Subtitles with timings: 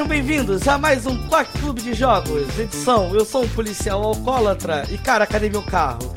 [0.00, 4.82] Sejam bem-vindos a mais um Quack Clube de Jogos, edição Eu sou um policial alcoólatra
[4.90, 6.16] e cara, cadê meu carro?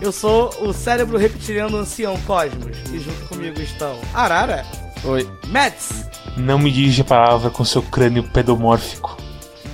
[0.00, 4.64] Eu sou o cérebro reptiliano ancião Cosmos e junto comigo estão Arara,
[5.02, 5.28] Oi.
[5.48, 9.16] Mets Não me dirige a palavra com seu crânio pedomórfico.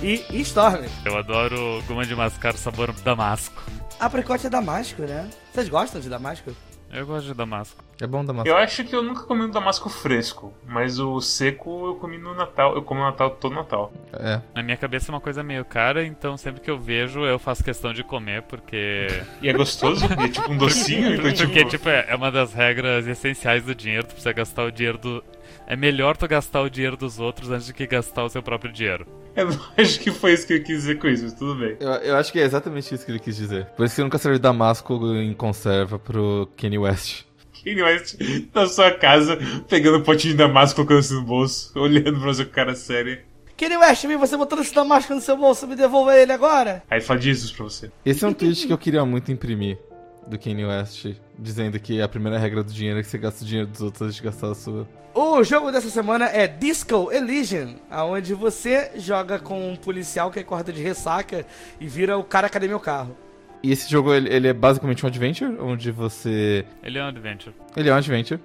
[0.01, 0.85] e Storm.
[1.05, 3.61] Eu adoro goma de mascar sabor damasco.
[3.99, 5.29] Apricote é damasco, né?
[5.53, 6.51] Vocês gostam de damasco?
[6.91, 7.83] Eu gosto de damasco.
[7.99, 8.47] É bom Damasco.
[8.47, 12.35] Eu acho que eu nunca comi um damasco fresco, mas o seco eu comi no
[12.35, 12.75] Natal.
[12.75, 13.91] Eu como no Natal todo Natal.
[14.13, 14.39] É.
[14.53, 17.63] Na minha cabeça é uma coisa meio cara, então sempre que eu vejo eu faço
[17.63, 19.07] questão de comer, porque.
[19.41, 21.69] E é gostoso, e é tipo um docinho, então Porque, tipo...
[21.69, 25.23] tipo, é é uma das regras essenciais do dinheiro, tu precisa gastar o dinheiro do.
[25.69, 28.71] É melhor tu gastar o dinheiro dos outros antes de que gastar o seu próprio
[28.71, 29.05] dinheiro.
[29.35, 31.77] Eu acho que foi isso que eu quis dizer com isso, mas tudo bem.
[31.79, 33.67] Eu, eu acho que é exatamente isso que ele quis dizer.
[33.77, 37.23] Por isso que nunca serve Damasco em conserva pro Kanye West.
[37.63, 38.15] Kanye West
[38.51, 39.37] na sua casa,
[39.69, 43.23] pegando um potinho de damasco, colocando assim no bolso, olhando pra você com cara séria.
[43.57, 46.83] Kenny West, vi você botando esse damasco no seu bolso, me devolva ele agora.
[46.89, 47.91] Aí fala Jesus pra você.
[48.05, 49.79] Esse é um tweet que eu queria muito imprimir
[50.27, 53.47] do Kanye West, dizendo que a primeira regra do dinheiro é que você gasta o
[53.47, 54.87] dinheiro dos outros antes de gastar a sua.
[55.13, 60.71] O jogo dessa semana é Disco Elysium, onde você joga com um policial que acorda
[60.71, 61.45] de ressaca
[61.79, 63.17] e vira o cara cadê meu carro.
[63.63, 66.63] E esse jogo, ele, ele é basicamente um adventure, onde você...
[66.83, 67.55] Ele é um adventure.
[67.75, 68.39] Ele é um adventure,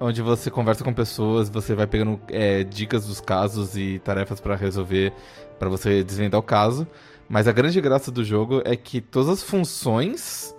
[0.00, 4.56] onde você conversa com pessoas, você vai pegando é, dicas dos casos e tarefas pra
[4.56, 5.12] resolver,
[5.58, 6.88] pra você desvendar o caso.
[7.28, 10.54] Mas a grande graça do jogo é que todas as funções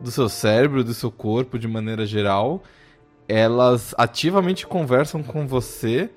[0.00, 2.62] do seu cérebro, do seu corpo, de maneira geral,
[3.28, 6.10] elas ativamente conversam com você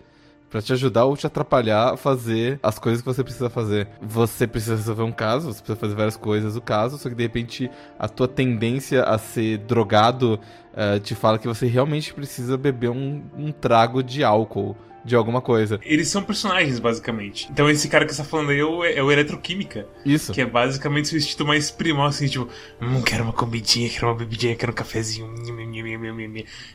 [0.49, 3.87] pra te ajudar ou te atrapalhar a fazer as coisas que você precisa fazer.
[4.01, 7.23] Você precisa resolver um caso, você precisa fazer várias coisas do caso, só que de
[7.23, 10.39] repente a tua tendência a ser drogado
[10.75, 15.41] eh, te fala que você realmente precisa beber um, um trago de álcool, de alguma
[15.41, 15.79] coisa.
[15.83, 17.47] Eles são personagens, basicamente.
[17.51, 19.87] Então esse cara que você tá falando aí é o, é o Eletroquímica.
[20.05, 20.33] Isso.
[20.33, 22.47] Que é basicamente seu instinto mais primal, assim, tipo,
[22.81, 25.33] hum, quero uma comidinha, quero uma bebidinha, quero um cafezinho.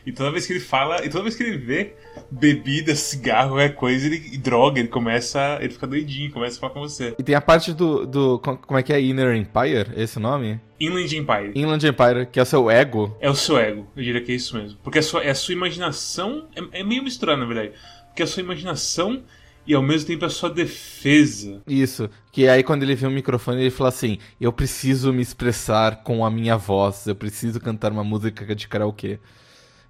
[0.06, 1.94] E toda vez que ele fala, e toda vez que ele vê
[2.30, 6.72] bebida, cigarro, qualquer coisa, ele, e droga, ele começa, ele fica doidinho, começa a falar
[6.72, 7.14] com você.
[7.18, 8.38] E tem a parte do, do.
[8.38, 9.00] co- Como é que é?
[9.00, 9.90] Inner Empire?
[9.96, 10.60] Esse nome?
[10.80, 11.52] Inland Empire.
[11.54, 13.16] Inland Empire, que é o seu ego.
[13.20, 14.78] É o seu ego, eu diria que é isso mesmo.
[14.82, 17.72] Porque é a sua, é a sua imaginação, é, é meio misturado, na verdade.
[18.14, 19.24] Porque é a sua imaginação
[19.66, 21.60] e ao mesmo tempo a sua defesa.
[21.66, 22.08] Isso.
[22.30, 26.24] Que aí quando ele vê o microfone, ele fala assim: Eu preciso me expressar com
[26.24, 29.18] a minha voz, eu preciso cantar uma música de karaokê.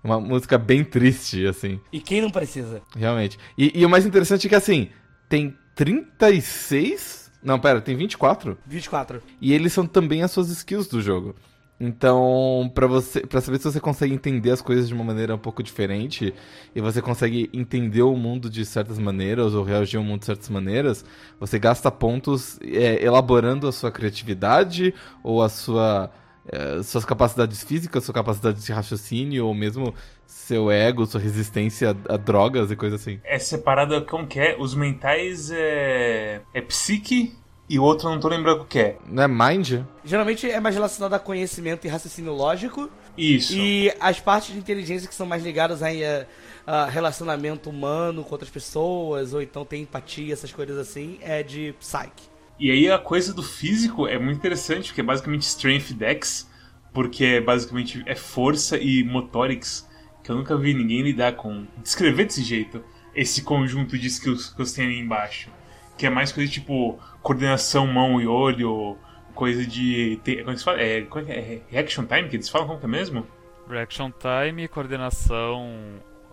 [0.02, 2.82] Uma música bem triste, assim, E quem não precisa?
[2.96, 3.38] realmente.
[3.58, 4.88] E, e o mais interessante é que, assim,
[5.30, 7.30] tem 36?
[7.42, 8.56] Não, pera, tem 24?
[8.66, 9.22] 24.
[9.40, 11.34] E eles são também as suas skills do jogo.
[11.78, 15.38] Então, pra você, para saber se você consegue entender as coisas de uma maneira um
[15.38, 16.32] pouco diferente
[16.74, 20.48] e você consegue entender o mundo de certas maneiras ou reagir ao mundo de certas
[20.48, 21.04] maneiras,
[21.38, 26.10] você gasta pontos é, elaborando a sua criatividade ou a sua
[26.46, 29.94] é, suas capacidades físicas, sua capacidade de raciocínio ou mesmo
[30.26, 33.18] seu ego, sua resistência a, a drogas e coisa assim.
[33.24, 34.56] É separado como que é?
[34.58, 36.42] Os mentais é.
[36.52, 37.34] É psique
[37.68, 38.98] e o outro eu não tô lembrando o que é.
[39.06, 39.80] Não é mind?
[40.04, 42.90] Geralmente é mais relacionado a conhecimento e raciocínio lógico.
[43.16, 43.54] Isso.
[43.56, 46.26] E as partes de inteligência que são mais ligadas a, a-
[46.66, 51.74] a relacionamento humano com outras pessoas, ou então tem empatia, essas coisas assim, é de
[51.78, 52.28] psyche.
[52.58, 56.48] E aí a coisa do físico é muito interessante, porque é basicamente Strength Dex,
[56.92, 59.88] porque é basicamente é força e motorics,
[60.22, 61.66] que eu nunca vi ninguém lidar com.
[61.82, 62.82] Descrever desse jeito,
[63.14, 65.50] esse conjunto de skills que você tem ali embaixo.
[65.96, 68.96] Que é mais coisa tipo coordenação mão e olho,
[69.34, 70.16] coisa de.
[70.24, 70.80] te- Como é que se fala?
[70.80, 71.60] É, é é?
[71.68, 73.26] Reaction time que eles falam como que é mesmo?
[73.68, 75.72] Reaction time, coordenação,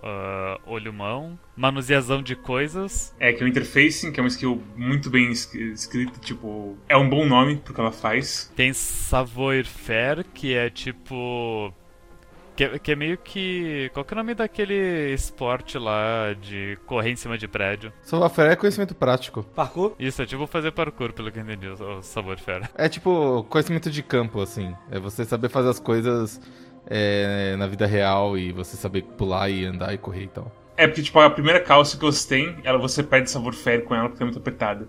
[0.03, 3.15] ah, olho-mão, manuseação de coisas.
[3.19, 6.75] É, que é o interfacing, que é uma skill muito bem es- escrita, tipo.
[6.89, 8.51] É um bom nome pro que ela faz.
[8.55, 11.73] Tem savoir-faire, que é tipo.
[12.61, 13.89] Que é, que é meio que.
[13.91, 17.91] Qual que é o nome daquele esporte lá de correr em cima de prédio?
[18.03, 19.41] Só é conhecimento prático.
[19.41, 19.95] Parkour?
[19.97, 22.69] Isso, é tipo fazer parkour, pelo que eu entendi, o o savoir-faire.
[22.75, 24.75] É tipo conhecimento de campo, assim.
[24.91, 26.39] É você saber fazer as coisas
[26.85, 30.60] é, na vida real e você saber pular e andar e correr e tal.
[30.77, 33.94] É porque, tipo, a primeira calça que você tem, ela você perde sabor férreo com
[33.94, 34.88] ela porque é muito apertada.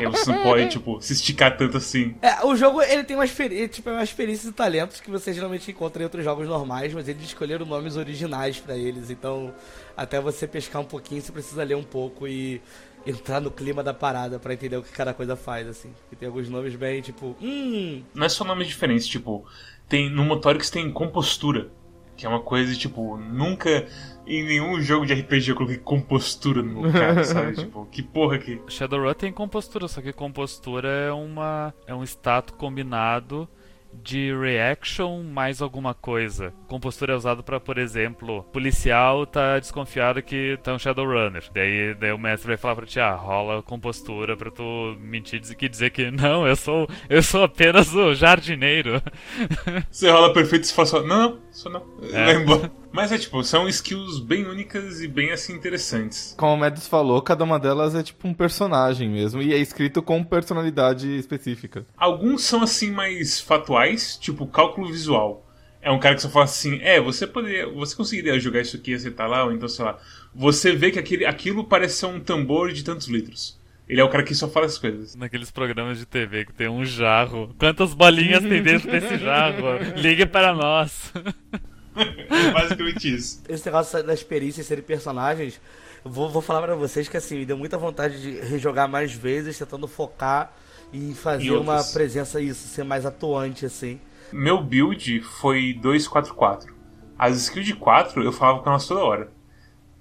[0.00, 2.14] e aí você não pode, tipo, se esticar tanto assim.
[2.20, 3.30] É, o jogo ele tem umas,
[3.70, 7.22] tipo, umas experiências e talentos que você geralmente encontra em outros jogos normais, mas eles
[7.22, 9.54] escolheram nomes originais pra eles, então
[9.96, 12.60] até você pescar um pouquinho você precisa ler um pouco e
[13.06, 15.92] entrar no clima da parada pra entender o que cada coisa faz, assim.
[16.10, 19.44] E tem alguns nomes bem tipo, hum, Não é só nomes diferentes, tipo,
[19.88, 21.70] tem no Motorix tem compostura.
[22.14, 23.86] Que é uma coisa, tipo, nunca
[24.26, 27.54] em nenhum jogo de RPG eu coloquei compostura no meu cara, sabe?
[27.54, 28.60] tipo, que porra que.
[28.68, 33.48] Shadowrun tem compostura, só que compostura é uma é um status combinado
[33.92, 36.52] de reaction mais alguma coisa.
[36.66, 41.44] Compostura é usado para, por exemplo, policial tá desconfiado que tá um Shadowrunner.
[41.52, 45.68] Daí, daí o mestre vai falar pra ti, ah, rola compostura pra tu mentir e
[45.68, 49.02] dizer que não, eu sou eu sou apenas o jardineiro.
[49.90, 51.82] Você rola perfeito e fala só, não, não, só não.
[52.02, 52.24] É.
[52.24, 52.81] Vai embora.
[52.92, 56.34] Mas é tipo, são skills bem únicas e bem assim interessantes.
[56.36, 60.02] Como o Mads falou, cada uma delas é tipo um personagem mesmo e é escrito
[60.02, 61.86] com personalidade específica.
[61.96, 65.46] Alguns são assim mais fatuais, tipo cálculo visual.
[65.80, 68.92] É um cara que só fala assim, é, você poderia, você conseguiria jogar isso aqui
[68.92, 69.98] e acertar lá, ou então, sei lá,
[70.32, 73.60] você vê que aquele, aquilo parece ser um tambor de tantos litros.
[73.88, 75.16] Ele é o cara que só fala as coisas.
[75.16, 77.54] Naqueles programas de TV que tem um jarro.
[77.58, 79.78] Quantas bolinhas tem dentro desse jarro?
[79.96, 81.12] Ligue para nós.
[82.52, 83.42] Basicamente isso.
[83.48, 85.60] Esse negócio das perícias serem personagens,
[86.04, 89.58] vou, vou falar para vocês que assim, me deu muita vontade de rejogar mais vezes,
[89.58, 90.52] tentando focar
[90.92, 94.00] e fazer e uma presença, isso, ser mais atuante, assim.
[94.32, 96.74] Meu build foi 244.
[97.18, 99.30] As skills de 4 eu falava com elas toda hora.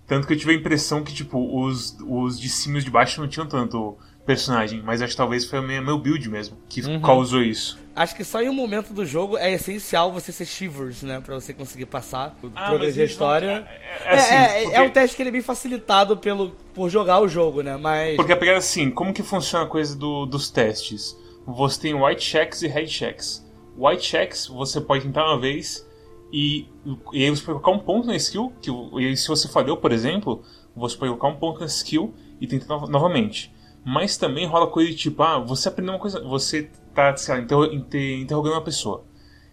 [0.07, 2.91] Tanto que eu tive a impressão que, tipo, os, os de cima e os de
[2.91, 6.81] baixo não tinham tanto personagem, mas acho que talvez foi o meu build mesmo que
[6.81, 7.01] uhum.
[7.01, 7.79] causou isso.
[7.95, 11.19] Acho que só em um momento do jogo é essencial você ser Shivers, né?
[11.19, 13.67] Pra você conseguir passar, ah, progredir a história.
[14.05, 14.75] É, é, assim, é, porque...
[14.75, 17.75] é, um teste que ele é bem facilitado pelo, por jogar o jogo, né?
[17.75, 18.15] Mas.
[18.15, 21.17] Porque a pegada assim, como que funciona a coisa do, dos testes?
[21.45, 23.45] Você tem white checks e red checks.
[23.77, 25.85] White checks você pode tentar uma vez
[26.31, 26.67] e,
[27.11, 28.53] e aí você pode colocar um ponto na skill.
[28.61, 28.71] Que,
[29.01, 30.43] e se você falhou, por exemplo,
[30.75, 33.53] você pode colocar um ponto na skill e tentar no novamente.
[33.83, 37.41] Mas também rola coisa de tipo, ah, você aprendeu uma coisa, você tá, sei lá,
[37.41, 39.03] interro inter interrogando uma pessoa.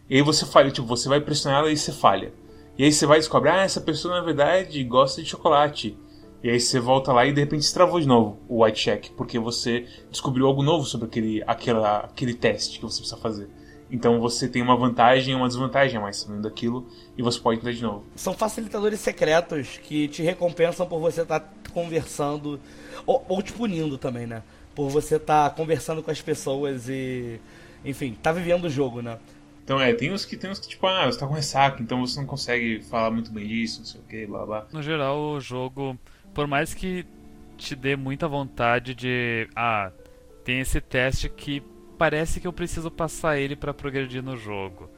[0.08, 2.32] E aí você falha, tipo, você vai pressionar ela e você falha.
[2.76, 5.98] E aí você vai descobrir, ah, essa pessoa na verdade gosta de chocolate.
[6.42, 9.38] E aí você volta lá e de repente travou de novo o white check, porque
[9.38, 13.48] você descobriu algo novo sobre aquele, aquela, aquele teste que você precisa fazer.
[13.90, 16.86] Então você tem uma vantagem e uma desvantagem mais sabendo daquilo
[17.16, 18.04] e você pode entrar de novo.
[18.14, 22.60] São facilitadores secretos que te recompensam por você estar tá conversando
[23.06, 24.42] ou, ou te punindo também, né?
[24.78, 27.40] Por você estar tá conversando com as pessoas e.
[27.84, 29.18] Enfim, tá vivendo o jogo, né?
[29.64, 32.06] Então é, tem uns que tem uns que, tipo, ah, você tá com ressaca, então
[32.06, 34.66] você não consegue falar muito bem disso, não sei o que, blá blá.
[34.72, 35.98] No geral, o jogo,
[36.32, 37.04] por mais que
[37.56, 39.48] te dê muita vontade de.
[39.56, 39.90] Ah,
[40.44, 41.60] tem esse teste que
[41.98, 44.88] parece que eu preciso passar ele para progredir no jogo.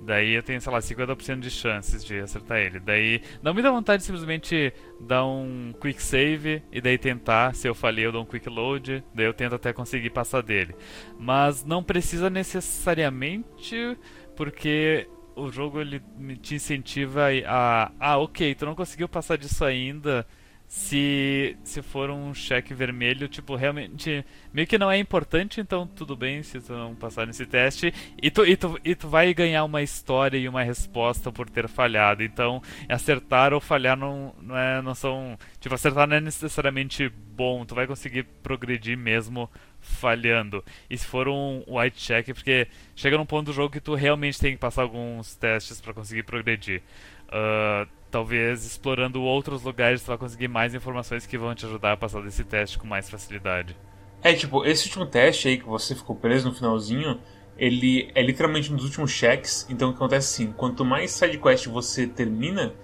[0.00, 2.80] Daí eu tenho, sei lá, 50% de chances de acertar ele.
[2.80, 7.54] Daí não me dá vontade de simplesmente dar um quick save e daí tentar.
[7.54, 9.04] Se eu falhei, eu dou um quick load.
[9.14, 10.74] Daí eu tento até conseguir passar dele.
[11.18, 13.96] Mas não precisa necessariamente,
[14.34, 15.06] porque
[15.36, 16.02] o jogo ele
[16.40, 17.92] te incentiva a.
[18.00, 20.26] Ah, ok, tu não conseguiu passar disso ainda
[20.70, 26.14] se, se for um cheque vermelho, tipo, realmente meio que não é importante, então tudo
[26.14, 27.92] bem se tu não passar nesse teste.
[28.22, 31.66] E tu, e, tu, e tu vai ganhar uma história e uma resposta por ter
[31.66, 32.22] falhado.
[32.22, 35.36] Então, acertar ou falhar não, não, é, não são.
[35.58, 40.62] Tipo, acertar não é necessariamente bom, tu vai conseguir progredir mesmo falhando.
[40.88, 44.38] E se for um white check, porque chega num ponto do jogo que tu realmente
[44.38, 46.82] tem que passar alguns testes para conseguir progredir.
[47.30, 51.96] Uh, talvez explorando outros lugares você vai conseguir mais informações que vão te ajudar a
[51.96, 53.76] passar desse teste com mais facilidade.
[54.22, 57.20] É, tipo, esse último teste aí que você ficou preso no finalzinho,
[57.56, 59.66] ele é literalmente um dos últimos cheques.
[59.70, 62.74] Então o que acontece assim, quanto mais sidequest você termina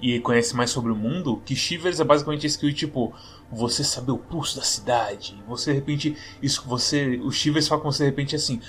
[0.00, 3.14] e conhece mais sobre o mundo, que Shivers é basicamente esse que tipo,
[3.50, 5.40] você saber o pulso da cidade.
[5.46, 8.60] Você de repente, isso você, o Shivers fala com você de repente assim,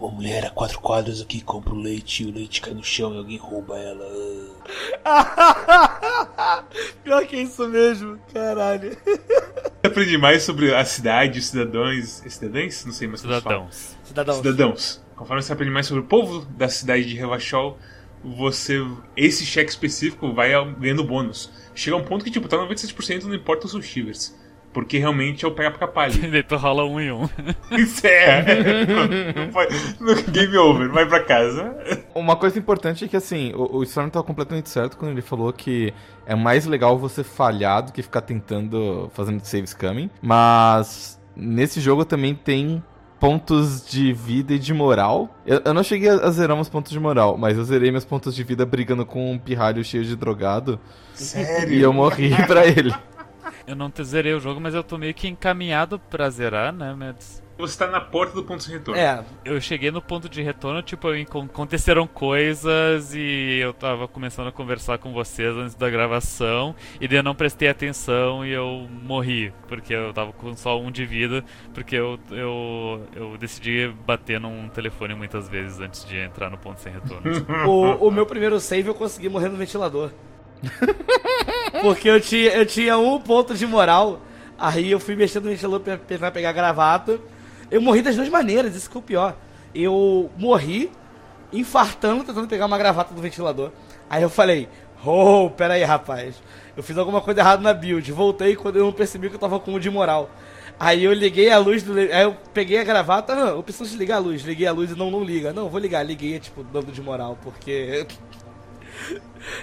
[0.00, 3.18] uma mulher a quatro quadros aqui compra o leite, o leite cai no chão e
[3.18, 4.06] alguém rouba ela.
[7.04, 8.96] Pior que isso mesmo, caralho.
[9.84, 12.22] Aprendi mais sobre a cidade, os cidadãos.
[12.26, 12.84] Cidadãos?
[12.86, 13.96] Não sei mais como Cidadãos.
[14.02, 14.36] Cidadãos.
[14.38, 15.04] Cidadãos.
[15.14, 17.78] Conforme você aprende mais sobre o povo da cidade de Revachol,
[18.24, 18.78] você.
[19.14, 21.50] Esse cheque específico vai ganhando bônus.
[21.74, 24.34] Chega um ponto que, tipo, tá 97% não importa os seus shivers.
[24.72, 26.14] Porque realmente é o pega pra palha.
[26.30, 27.28] Daí tu rola um em um.
[27.76, 28.44] Isso é.
[30.30, 31.76] Game over, vai pra casa.
[32.14, 35.52] Uma coisa importante é que assim, o, o Storm tá completamente certo quando ele falou
[35.52, 35.92] que
[36.24, 40.10] é mais legal você falhar do que ficar tentando, fazendo save scamming.
[40.22, 42.82] Mas nesse jogo também tem
[43.20, 45.28] pontos de vida e de moral.
[45.46, 48.34] Eu, eu, não cheguei a zerar meus pontos de moral, mas eu zerei meus pontos
[48.34, 50.80] de vida brigando com um pirralho cheio de drogado.
[51.12, 51.74] Sério?
[51.74, 52.92] E eu morri pra ele.
[53.66, 57.42] Eu não zerei o jogo, mas eu tô meio que encaminhado pra zerar, né, Mads?
[57.60, 58.98] Você tá na porta do ponto de retorno.
[58.98, 64.52] É, Eu cheguei no ponto de retorno, tipo, aconteceram coisas e eu tava começando a
[64.52, 69.52] conversar com vocês antes da gravação, e daí eu não prestei atenção e eu morri,
[69.68, 74.68] porque eu tava com só um de vida, porque eu, eu, eu decidi bater num
[74.70, 77.30] telefone muitas vezes antes de entrar no ponto sem retorno.
[77.68, 80.10] o, o meu primeiro save eu consegui morrer no ventilador.
[81.80, 84.20] Porque eu tinha, eu tinha um ponto de moral.
[84.58, 87.18] Aí eu fui mexendo no ventilador pra pegar gravata.
[87.70, 89.36] Eu morri das duas maneiras, isso que é o pior.
[89.74, 90.90] Eu morri
[91.52, 93.70] infartando, tentando pegar uma gravata do ventilador.
[94.08, 94.68] Aí eu falei,
[95.04, 96.42] oh, pera aí, rapaz.
[96.76, 98.10] Eu fiz alguma coisa errada na build.
[98.12, 100.30] Voltei quando eu não percebi que eu tava com um de moral.
[100.78, 101.98] Aí eu liguei a luz do.
[101.98, 104.42] Aí eu peguei a gravata, ah, eu preciso desligar a luz.
[104.42, 105.52] Liguei a luz e não, não liga.
[105.52, 108.06] Não, vou ligar, liguei, tipo, dando de moral, porque.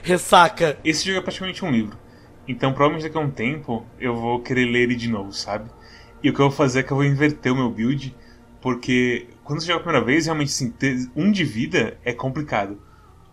[0.04, 0.78] Ressaca.
[0.84, 1.98] Esse jogo é praticamente um livro.
[2.48, 5.70] Então, provavelmente daqui a um tempo eu vou querer ler ele de novo, sabe?
[6.24, 8.16] E o que eu vou fazer é que eu vou inverter o meu build,
[8.62, 12.82] porque quando você joga a primeira vez, realmente assim, ter um de vida é complicado.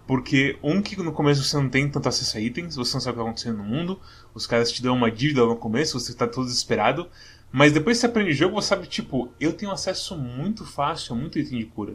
[0.06, 3.12] Porque um que no começo você não tem tanto acesso a itens, você não sabe
[3.12, 4.00] o que está acontecendo no mundo,
[4.34, 7.08] os caras te dão uma dívida no começo, você está todo desesperado,
[7.50, 11.14] mas depois que você aprende o jogo, você sabe, tipo, eu tenho acesso muito fácil
[11.14, 11.94] a muito item de cura.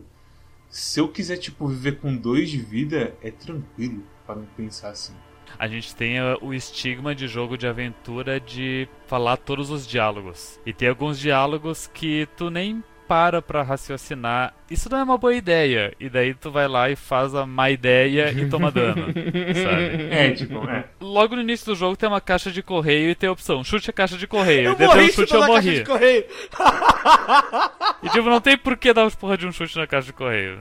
[0.70, 5.16] Se eu quiser, tipo, viver com dois de vida, é tranquilo para me pensar assim.
[5.58, 10.60] A gente tem uh, o estigma de jogo de aventura de falar todos os diálogos.
[10.66, 14.54] E tem alguns diálogos que tu nem para pra raciocinar.
[14.70, 15.94] Isso não é uma boa ideia.
[16.00, 19.06] E daí tu vai lá e faz a má ideia e toma dano.
[19.08, 20.08] sabe?
[20.12, 20.86] É, tipo, é.
[21.02, 23.90] Logo no início do jogo tem uma caixa de correio e tem a opção: chute
[23.90, 24.70] a caixa de correio.
[24.70, 25.76] Eu Depois morri chute eu a caixa morri.
[25.80, 26.26] de correio.
[28.04, 30.14] E tipo, não tem por que dar os porra de um chute na caixa de
[30.14, 30.60] correio.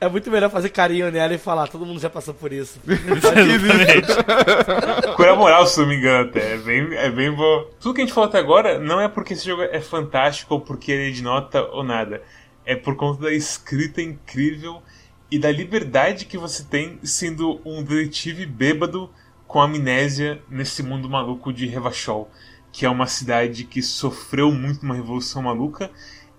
[0.00, 2.80] É muito melhor fazer carinho nela e falar, todo mundo já passou por isso.
[2.86, 4.08] Exatamente.
[5.16, 6.54] Cura moral, se não me engano, até.
[6.54, 7.64] É bem, é bem bom.
[7.80, 10.60] Tudo que a gente falou até agora não é porque esse jogo é fantástico ou
[10.60, 12.22] porque ele é de nota ou nada.
[12.64, 14.82] É por conta da escrita incrível
[15.30, 19.10] e da liberdade que você tem sendo um detetive bêbado
[19.46, 22.30] com amnésia nesse mundo maluco de Revachol,
[22.72, 25.90] que é uma cidade que sofreu muito uma revolução maluca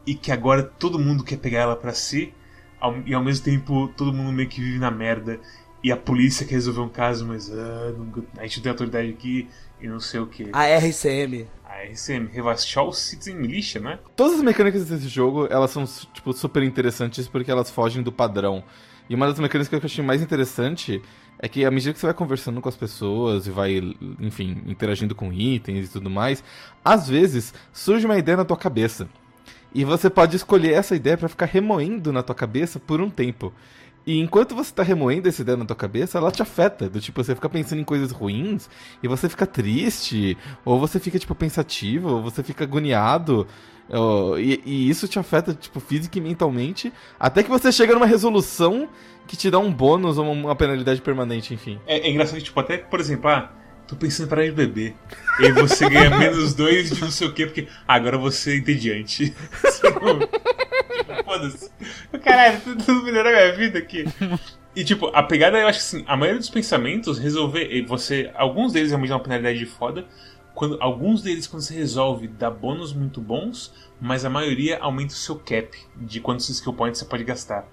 [0.06, 2.34] e que agora todo mundo quer pegar ela pra si,
[3.06, 5.40] e ao mesmo tempo todo mundo meio que vive na merda.
[5.84, 7.94] E a polícia quer resolver um caso, mas ah,
[8.38, 9.48] a gente não tem autoridade aqui
[9.82, 10.50] e não sei o que.
[10.54, 11.48] A RCM.
[11.66, 14.00] A RCM, Revachol Citizen Militia, né?
[14.16, 18.64] Todas as mecânicas desse jogo, elas são, tipo, super interessantes porque elas fogem do padrão.
[19.10, 21.02] E uma das mecânicas que eu achei mais interessante
[21.40, 25.16] é que à medida que você vai conversando com as pessoas e vai, enfim, interagindo
[25.16, 26.44] com itens e tudo mais,
[26.86, 29.10] às vezes surge uma ideia na tua cabeça.
[29.74, 33.52] E você pode escolher essa ideia pra ficar remoendo na tua cabeça por um tempo.
[34.06, 36.90] E enquanto você tá remoendo essa ideia na tua cabeça, ela te afeta.
[36.90, 38.70] Do tipo, você fica pensando em coisas ruins
[39.04, 43.46] e você fica triste, ou você fica, tipo, pensativo, ou você fica agoniado.
[43.92, 46.92] ó, E, e isso te afeta, tipo, física e mentalmente.
[47.20, 48.90] Até que você chega numa resolução
[49.28, 51.80] que te dá um bônus ou uma penalidade permanente, enfim.
[51.86, 53.52] É, é engraçado que, tipo, até, por exemplo, ah,
[53.88, 54.96] tô pensando em parar de beber.
[55.40, 59.34] E você ganha menos dois de não sei o que, porque agora você é entediante.
[61.24, 61.70] Foda-se.
[62.24, 64.06] Caralho, tudo, melhorou a minha vida aqui.
[64.74, 67.86] E tipo, a pegada eu acho que assim, a maioria dos pensamentos resolver.
[67.88, 68.32] Você.
[68.34, 70.06] Alguns deles realmente dão uma penalidade de foda.
[70.54, 75.18] Quando, alguns deles, quando você resolve, dá bônus muito bons, mas a maioria aumenta o
[75.18, 77.68] seu cap de quantos skill points você pode gastar.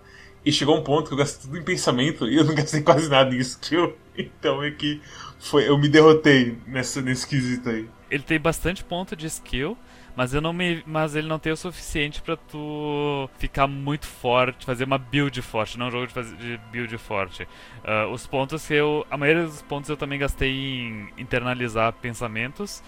[0.44, 3.08] E chegou um ponto que eu gastei tudo em pensamento e eu não gastei quase
[3.08, 3.94] nada em skill.
[4.20, 5.00] Então é que
[5.38, 7.88] foi, eu me derrotei nessa, nesse quesito aí.
[8.10, 9.78] Ele tem bastante ponto de skill,
[10.18, 14.66] mas eu não me, mas ele não tem o suficiente pra tu ficar muito forte,
[14.66, 17.46] fazer uma build forte, não um jogo de, fazer, de build forte.
[17.84, 22.82] Ah, os pontos que eu, a maioria dos pontos eu também gastei em internalizar pensamentos.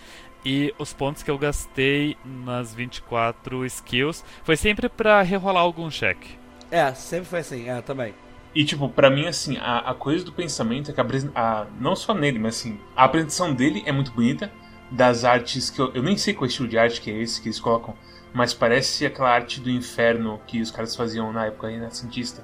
[0.45, 6.39] E os pontos que eu gastei nas 24 skills foi sempre pra rerolar algum cheque.
[6.71, 8.15] É, sempre foi assim, é, também.
[8.55, 11.95] E, tipo, pra mim, assim, a, a coisa do pensamento é que a, a- não
[11.95, 14.51] só nele, mas assim, a apresentação dele é muito bonita.
[14.91, 17.49] Das artes que eu, eu nem sei qual estilo de arte que é esse que
[17.49, 17.95] eles colocam,
[18.33, 22.43] mas parece aquela arte do inferno que os caras faziam na época renascentista.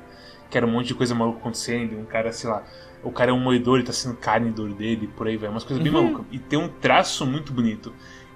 [0.48, 2.62] Que era um monte de coisa maluca acontecendo, um cara, sei lá,
[3.02, 5.64] o cara é um moedor e tá sendo carne dor dele, por aí vai, umas
[5.64, 6.24] coisas bem malucas.
[6.30, 7.92] E tem um traço muito bonito.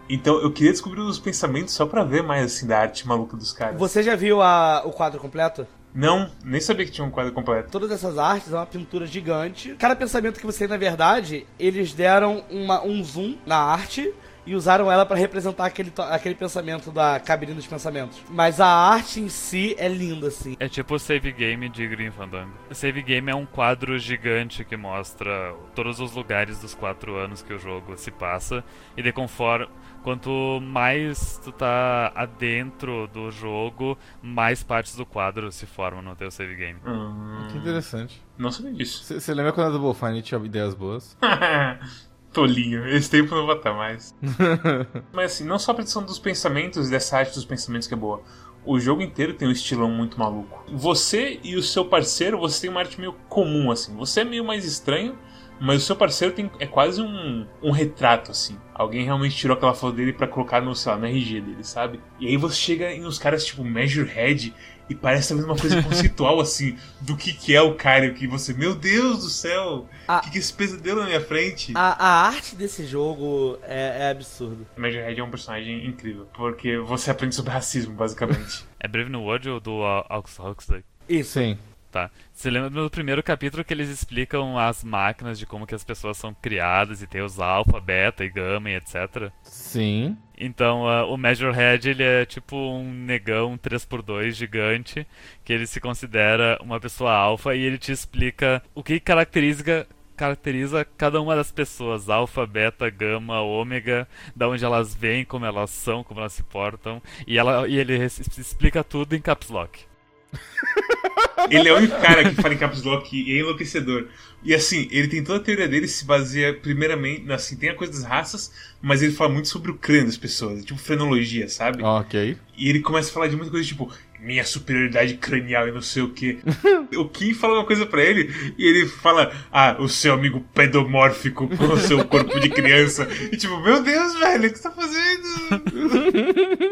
[0.09, 3.53] Então eu queria descobrir os pensamentos só pra ver mais, assim, da arte maluca dos
[3.53, 3.79] caras.
[3.79, 5.65] Você já viu a- o quadro completo?
[5.95, 7.71] Não, nem sabia que tinha um quadro completo.
[7.71, 9.75] Todas essas artes é uma pintura gigante.
[9.79, 14.13] Cada pensamento que você tem, na verdade, eles deram uma- um zoom na arte
[14.47, 18.19] e usaram ela para representar aquele, aquele pensamento da cabine dos pensamentos.
[18.31, 20.57] Mas a arte em si é linda, assim.
[20.61, 22.53] É tipo o save game de Green Fandango.
[22.71, 27.43] O save game é um quadro gigante que mostra todos os lugares dos quatro anos
[27.43, 28.65] que o jogo se passa.
[28.97, 29.69] E de conforme.
[30.03, 36.31] Quanto mais tu tá adentro do jogo, mais partes do quadro se formam no teu
[36.31, 36.81] save game.
[36.87, 38.23] Hum, Que interessante.
[38.39, 39.21] não sabia disso.
[39.21, 41.17] Você lembra quando a Double Fine tinha ideias boas?
[42.33, 44.15] Tolinho, esse tempo não vai estar mais.
[45.13, 47.97] Mas assim, não só a produção dos pensamentos e dessa arte dos pensamentos que é
[47.97, 48.23] boa.
[48.65, 50.63] O jogo inteiro tem um estilão muito maluco.
[50.71, 53.97] Você e o seu parceiro, você tem uma arte meio comum, assim.
[53.97, 55.19] Você é meio mais estranho,
[55.61, 58.57] mas o seu parceiro tem, é quase um, um retrato, assim.
[58.75, 62.01] Alguém realmente tirou aquela foto dele pra colocar no, sei lá, no RG dele, sabe?
[62.19, 64.55] E aí você chega em uns caras tipo Measure Head
[64.89, 68.11] e parece talvez uma coisa conceitual, assim, do que, que é o cara.
[68.13, 70.21] Que você, meu Deus do céu, o Ah.
[70.21, 71.73] que, que é esse pesadelo na minha frente?
[71.77, 74.67] A, a arte desse jogo é, é absurdo.
[74.77, 78.65] Major Head é um personagem incrível, porque você aprende sobre racismo, basicamente.
[78.83, 80.83] É Brave New World ou do uh, Alex Huxley?
[81.07, 81.33] Isso.
[81.39, 81.59] Sim.
[81.91, 82.09] Tá.
[82.33, 86.17] Você lembra no primeiro capítulo que eles explicam as máquinas de como que as pessoas
[86.17, 89.33] são criadas e tem os alfa, beta e gama e etc.
[89.43, 90.17] Sim.
[90.39, 95.05] Então, ah, o Measurehead, ele é tipo um negão 3x2 gigante,
[95.45, 100.85] que ele se considera uma pessoa alfa e ele te explica o que caracteriza caracteriza
[100.85, 104.07] cada uma das pessoas, alfa, beta, gama, ômega,
[104.37, 107.97] da onde elas vêm, como elas são, como elas se portam, e, ela, e ele
[108.05, 109.90] explica tudo em caps lock.
[111.51, 114.09] Ele é o único cara que fala em caps lock e é enlouquecedor.
[114.43, 117.93] E assim, ele tem toda a teoria dele se baseia primeiramente, assim, tem a coisa
[117.93, 121.83] das raças, mas ele fala muito sobre o crânio das pessoas, tipo frenologia, sabe?
[121.83, 122.39] Ok.
[122.57, 126.03] E ele começa a falar de muita coisa tipo minha superioridade cranial e não sei
[126.03, 126.39] o que.
[126.97, 131.49] o Kim fala uma coisa pra ele e ele fala: Ah, o seu amigo pedomórfico
[131.49, 133.09] com o seu corpo de criança.
[133.33, 135.21] E tipo, meu Deus, velho, o que você tá fazendo?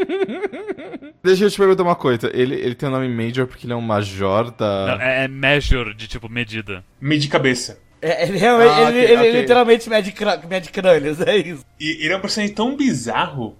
[1.22, 2.30] Deixa eu te perguntar uma coisa.
[2.32, 4.96] Ele, ele tem o nome Major porque ele é um major da.
[4.96, 6.84] Não, é, é measure, de tipo medida.
[7.00, 7.80] Medir cabeça.
[8.00, 9.40] É, ele realmente, Ah, ele, ok, ele ok.
[9.40, 11.64] literalmente mede crânios, é isso.
[11.80, 13.56] E ele é um personagem tão bizarro.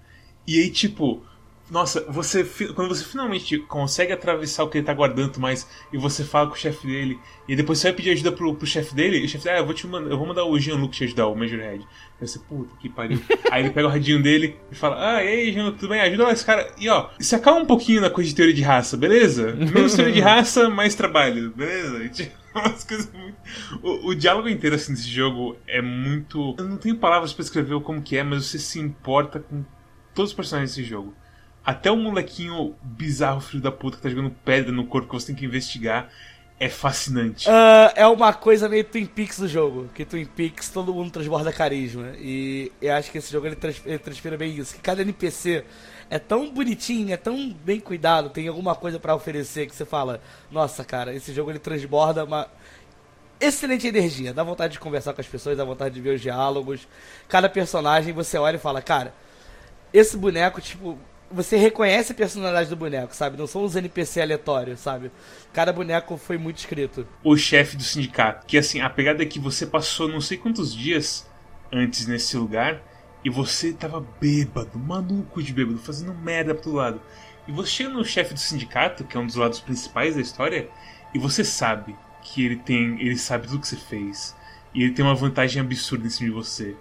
[0.46, 1.22] E aí, tipo,
[1.70, 6.24] nossa, você quando você finalmente consegue atravessar o que ele tá guardando mais e você
[6.24, 9.18] fala com o chefe dele, e depois você vai pedir ajuda pro, pro chefe dele,
[9.18, 11.04] e o chefe dele, ah, eu vou te mandar, eu vou mandar o Jean-Luc te
[11.04, 11.86] ajudar, o Major Head.
[12.20, 13.20] Aí você, puta que pariu.
[13.50, 16.00] aí ele pega o radinho dele e fala, ah, e aí, Jean-Luc, tudo bem?
[16.00, 16.72] Ajuda lá esse cara.
[16.78, 19.52] E ó, se acalma um pouquinho na coisa de teoria de raça, beleza?
[19.52, 22.04] Menos teoria de raça, mais trabalho, beleza?
[22.04, 23.36] E, tipo, umas coisas muito...
[23.82, 26.56] O, o diálogo inteiro, assim, desse jogo é muito...
[26.58, 29.64] Eu não tenho palavras pra escrever como que é, mas você se importa com
[30.14, 31.14] todos os personagens desse jogo.
[31.68, 35.26] Até o molequinho bizarro, filho da puta, que tá jogando pedra no corpo que você
[35.26, 36.08] tem que investigar,
[36.58, 37.46] é fascinante.
[37.46, 39.86] Ah, é uma coisa meio Twin Peaks do jogo.
[39.94, 42.14] Que Twin Peaks todo mundo transborda carisma.
[42.16, 44.76] E eu acho que esse jogo ele, trans, ele bem isso.
[44.76, 45.62] Que cada NPC
[46.08, 50.22] é tão bonitinho, é tão bem cuidado, tem alguma coisa pra oferecer que você fala:
[50.50, 52.48] Nossa, cara, esse jogo ele transborda uma
[53.38, 54.32] excelente energia.
[54.32, 56.88] Dá vontade de conversar com as pessoas, dá vontade de ver os diálogos.
[57.28, 59.12] Cada personagem você olha e fala: Cara,
[59.92, 60.98] esse boneco, tipo,
[61.30, 63.36] você reconhece a personalidade do boneco, sabe?
[63.36, 65.10] Não são os NPC aleatórios, sabe?
[65.52, 67.06] Cada boneco foi muito escrito.
[67.22, 68.46] o chefe do sindicato.
[68.46, 71.28] Que assim, a pegada é que você passou não sei quantos dias
[71.72, 72.82] antes nesse lugar
[73.24, 77.00] e você tava bêbado, maluco de bêbado, fazendo merda pro lado.
[77.46, 80.68] E você chega no chefe do sindicato, que é um dos lados principais da história,
[81.14, 83.00] e você sabe que ele tem.
[83.00, 84.36] ele sabe tudo que você fez.
[84.74, 86.76] E ele tem uma vantagem absurda em cima de você.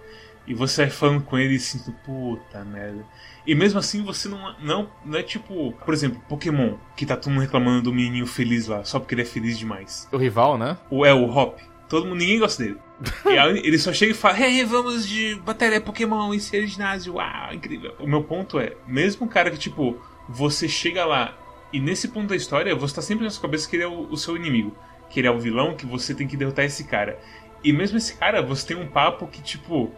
[0.46, 3.04] E você vai falando com ele e sinto, puta merda.
[3.48, 7.32] E mesmo assim você não, não, não é tipo, por exemplo, Pokémon, que tá todo
[7.32, 10.76] mundo reclamando do menininho feliz lá, só porque ele é feliz demais O rival, né?
[10.90, 11.58] o é o Hop.
[11.88, 12.76] Todo mundo, ninguém gosta dele.
[13.24, 17.14] E aí ele só chega e fala: Hey, vamos de bateria Pokémon e ser ginásio.
[17.14, 17.94] Uau, incrível.
[17.98, 19.96] O meu ponto é: mesmo um cara que, tipo,
[20.28, 21.34] você chega lá
[21.72, 24.10] e nesse ponto da história você tá sempre na sua cabeça que ele é o,
[24.10, 24.76] o seu inimigo,
[25.08, 27.18] que ele é o vilão, que você tem que derrotar esse cara.
[27.64, 29.90] E mesmo esse cara, você tem um papo que, tipo,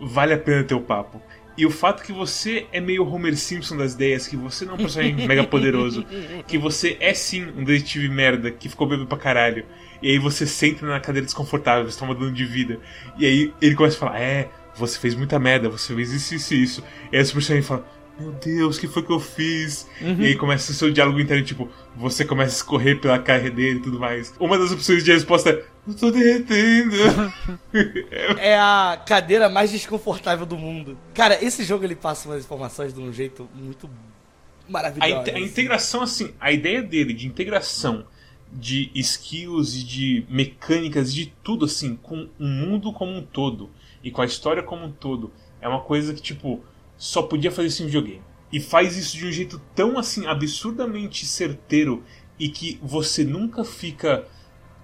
[0.00, 1.22] vale a pena ter o papo.
[1.58, 4.74] E o fato que você é meio Homer Simpson das ideias, que você não é
[4.76, 6.06] um personagem mega poderoso,
[6.46, 9.66] que você é sim um detetive merda que ficou bebendo pra caralho.
[10.00, 12.78] E aí você senta na cadeira desconfortável, você toma dano de vida.
[13.18, 16.54] E aí ele começa a falar: É, você fez muita merda, você fez isso, isso
[16.54, 16.84] e isso.
[17.12, 17.84] E aí esse personagem fala:
[18.20, 19.88] Meu Deus, o que foi que eu fiz?
[20.22, 23.80] E aí começa o seu diálogo interno, tipo, você começa a escorrer pela cara dele
[23.80, 24.32] e tudo mais.
[24.38, 26.94] Uma das opções de resposta é: Eu tô derretendo.
[28.38, 30.98] É a cadeira mais desconfortável do mundo.
[31.14, 35.20] Cara, esse jogo ele passa umas informações de um jeito muito A, maravilhoso.
[35.20, 38.04] inte- a integração, assim, a ideia dele de integração
[38.52, 43.70] de skills e de mecânicas, de tudo, assim, com o mundo como um todo
[44.02, 46.62] e com a história como um todo, é uma coisa que, tipo,
[46.96, 48.22] só podia fazer isso em videogame.
[48.50, 52.02] E faz isso de um jeito tão assim absurdamente certeiro
[52.38, 54.24] e que você nunca fica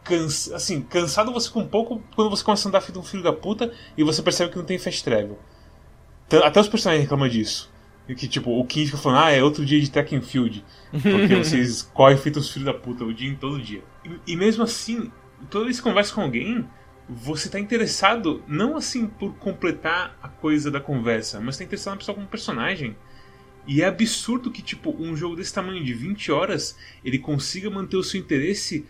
[0.05, 3.23] cansa, assim, cansado você com um pouco quando você começa a andar feito um filho
[3.23, 5.39] da puta e você percebe que não tem fast travel.
[6.43, 7.73] Até os personagens reclamam disso.
[8.09, 10.65] E que tipo, o King fica falando, ah, é outro dia de track and field.
[10.91, 13.83] Porque vocês correm feito os filhos da puta o dia todo dia.
[14.05, 15.11] E, e mesmo assim,
[15.51, 16.69] toda vez que conversa com alguém,
[17.09, 21.99] você tá interessado não assim por completar a coisa da conversa, mas tá interessado na
[21.99, 22.97] pessoa como personagem.
[23.67, 27.97] E é absurdo que, tipo, um jogo desse tamanho de 20 horas, ele consiga manter
[27.97, 28.87] o seu interesse.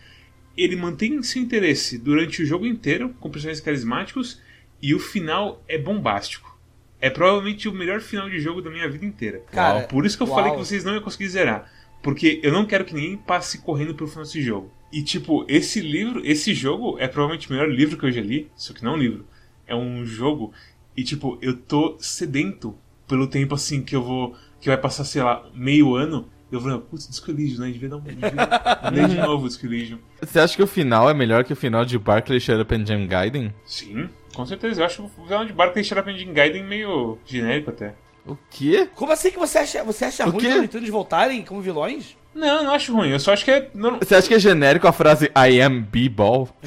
[0.57, 4.41] Ele mantém seu interesse durante o jogo inteiro, com personagens carismáticos,
[4.81, 6.55] e o final é bombástico.
[7.01, 9.43] É provavelmente o melhor final de jogo da minha vida inteira.
[9.51, 10.35] Cara, Por isso que eu uau.
[10.35, 11.71] falei que vocês não iam conseguir zerar.
[12.01, 14.71] Porque eu não quero que ninguém passe correndo pelo final desse jogo.
[14.91, 18.49] E, tipo, esse livro, esse jogo é provavelmente o melhor livro que eu já li.
[18.55, 19.27] Só que não é um livro.
[19.67, 20.53] É um jogo.
[20.95, 24.35] E, tipo, eu tô sedento pelo tempo, assim, que eu vou.
[24.61, 26.29] Que vai passar, sei lá, meio ano.
[26.51, 27.71] Eu vou, putz, Disco Elysium, né?
[27.71, 28.01] Devia dar um.
[28.91, 29.99] Devia de novo o Disco Elysium.
[30.21, 32.85] Você acha que o final é melhor que o final de Barclay Shut Up and
[32.85, 33.53] Jam Gaiden?
[33.65, 34.81] Sim, com certeza.
[34.81, 37.95] Eu acho o final de Barclay Shut Up and Gaiden meio genérico até.
[38.25, 38.89] O quê?
[38.95, 40.47] Como assim que você acha, você acha O ruim quê?
[40.47, 42.17] os Looney voltarem como vilões?
[42.35, 43.09] Não, não acho ruim.
[43.11, 43.69] Eu só acho que é.
[43.73, 43.97] Não...
[43.97, 46.49] Você acha que é genérico a frase I am B-Ball?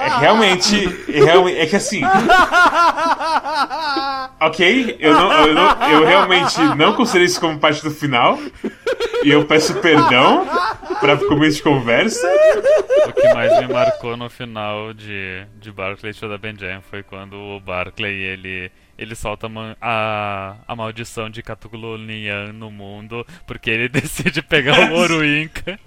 [0.00, 0.76] É realmente.
[1.08, 2.02] É, realmente, é que assim.
[4.40, 8.38] Ok, eu, não, eu, não- eu realmente não considerei isso como parte do final.
[9.24, 10.46] E eu peço perdão
[11.00, 12.26] pra começo de conversa.
[13.08, 17.02] O que mais me marcou no final de, de Barclay Show da Ben Jam foi
[17.02, 23.24] quando o Barclay ele, ele solta a, a, a maldição de Cthulhu Nian no mundo
[23.46, 25.78] porque ele decide pegar o ouro Inca.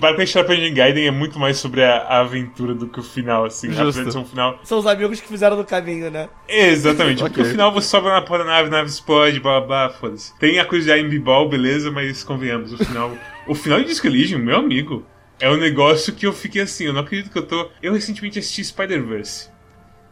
[0.00, 3.44] Barclay Sharp Engine Gaiden é muito mais sobre a, a aventura do que o final,
[3.44, 3.68] assim.
[3.68, 3.82] A Justo.
[3.88, 4.58] apresentação final.
[4.64, 6.28] São os amigos que fizeram no caminho, né?
[6.48, 7.44] Exatamente, porque Ok.
[7.44, 10.36] no final você sobe na porra da nave, a nave explode, blá blá, blá foda-se.
[10.38, 13.12] Tem a coisa de IMB Ball, beleza, mas convenhamos, o final.
[13.46, 15.04] o final de Disco Elysium, meu amigo,
[15.40, 17.70] é um negócio que eu fiquei assim, eu não acredito que eu tô.
[17.82, 19.50] Eu recentemente assisti Spider-Verse.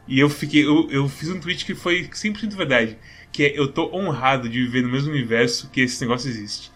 [0.07, 0.65] E eu fiquei.
[0.65, 2.97] Eu, eu fiz um tweet que foi 100% verdade.
[3.33, 6.71] Que é eu tô honrado de viver no mesmo universo que esse negócio existe.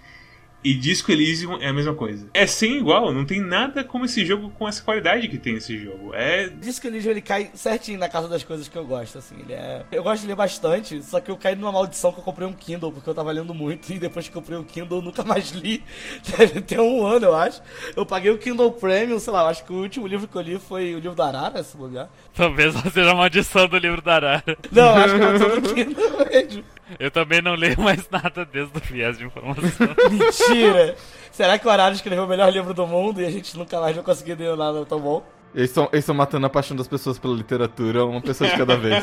[0.62, 2.27] E Disco Elysium é a mesma coisa.
[2.35, 5.79] É sem igual, não tem nada como esse jogo com essa qualidade que tem esse
[5.79, 6.14] jogo.
[6.14, 9.37] É Disco Elysium ele cai certinho na casa das coisas que eu gosto, assim.
[9.40, 9.85] Ele é...
[9.90, 12.53] Eu gosto de ler bastante, só que eu caí numa maldição que eu comprei um
[12.53, 15.25] Kindle, porque eu tava lendo muito, e depois que eu comprei o Kindle eu nunca
[15.25, 15.83] mais li.
[16.37, 17.62] Deve ter um ano, eu acho.
[17.96, 20.42] Eu paguei o Kindle Premium, sei lá, eu acho que o último livro que eu
[20.42, 22.11] li foi o livro da Arara, se bobear.
[22.35, 24.59] Talvez não seja a maldição do livro da Arara.
[24.70, 26.64] Não, eu acho que eu tô no Kindle mesmo.
[26.98, 29.88] Eu também não leio mais nada desde o viés de informação.
[30.11, 30.96] Mentira!
[31.31, 33.94] Será que o Arara escreveu o melhor livro do mundo e a gente nunca mais
[33.94, 35.22] vai conseguir ler nada tão bom?
[35.55, 39.03] Eles estão eles matando a paixão das pessoas pela literatura, uma pessoa de cada vez.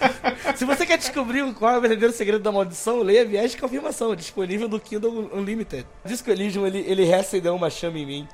[0.54, 4.14] Se você quer descobrir qual é o verdadeiro segredo da maldição, leia Viés de Confirmação,
[4.14, 5.86] disponível no Kindle Unlimited.
[6.04, 8.28] Disco Elysium, ele, ele reacendeu uma chama em mim.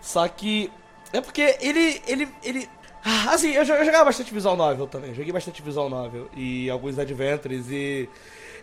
[0.00, 0.70] Só que.
[1.12, 2.00] É porque ele.
[2.06, 2.68] ele, ele
[3.04, 5.12] ah, assim, eu, eu jogava bastante visual novel também.
[5.12, 8.08] Joguei bastante visual novel e alguns adventures e.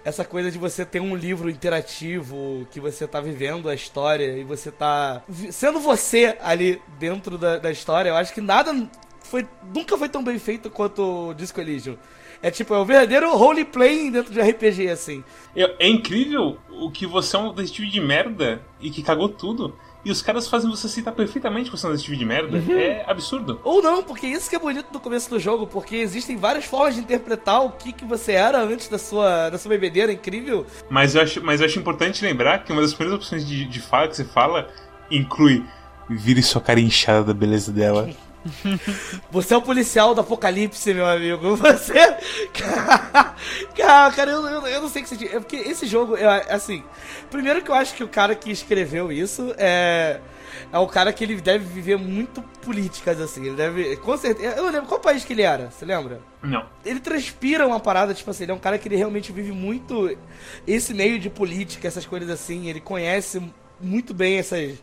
[0.07, 4.43] Essa coisa de você ter um livro interativo que você tá vivendo a história e
[4.45, 8.89] você tá sendo você ali dentro da, da história, eu acho que nada
[9.19, 11.97] foi nunca foi tão bem feito quanto o Disco Elysium.
[12.41, 15.25] É tipo, é o verdadeiro roleplay dentro de RPG, assim.
[15.53, 19.75] É, é incrível o que você é um detetive de merda e que cagou tudo.
[20.07, 22.63] E os caras fazem você aceitar perfeitamente que você é um detetive de merda.
[22.71, 23.59] É absurdo.
[23.61, 26.95] Ou não, porque isso que é bonito no começo do jogo, porque existem várias formas
[26.95, 30.65] de interpretar o que, que você era antes da sua, da sua bebedeira incrível.
[30.89, 33.81] Mas eu, acho, mas eu acho importante lembrar que uma das primeiras opções de, de
[33.81, 34.69] fala que você fala
[35.11, 35.65] inclui
[36.09, 38.09] vire sua cara inchada da beleza dela.
[39.31, 41.55] Você é o policial do apocalipse, meu amigo.
[41.57, 41.93] Você.
[43.75, 45.25] Cara, cara eu, eu, eu não sei o que você.
[45.25, 46.83] É porque esse jogo, eu, assim.
[47.29, 50.19] Primeiro que eu acho que o cara que escreveu isso é.
[50.71, 53.45] É o cara que ele deve viver muito políticas, assim.
[53.45, 53.95] Ele deve.
[53.97, 54.55] Com certeza.
[54.55, 56.19] Eu lembro qual país que ele era, você lembra?
[56.41, 56.65] Não.
[56.85, 60.17] ele transpira uma parada, tipo assim, ele é um cara que ele realmente vive muito
[60.65, 63.41] esse meio de política, essas coisas assim, ele conhece
[63.79, 64.77] muito bem essas.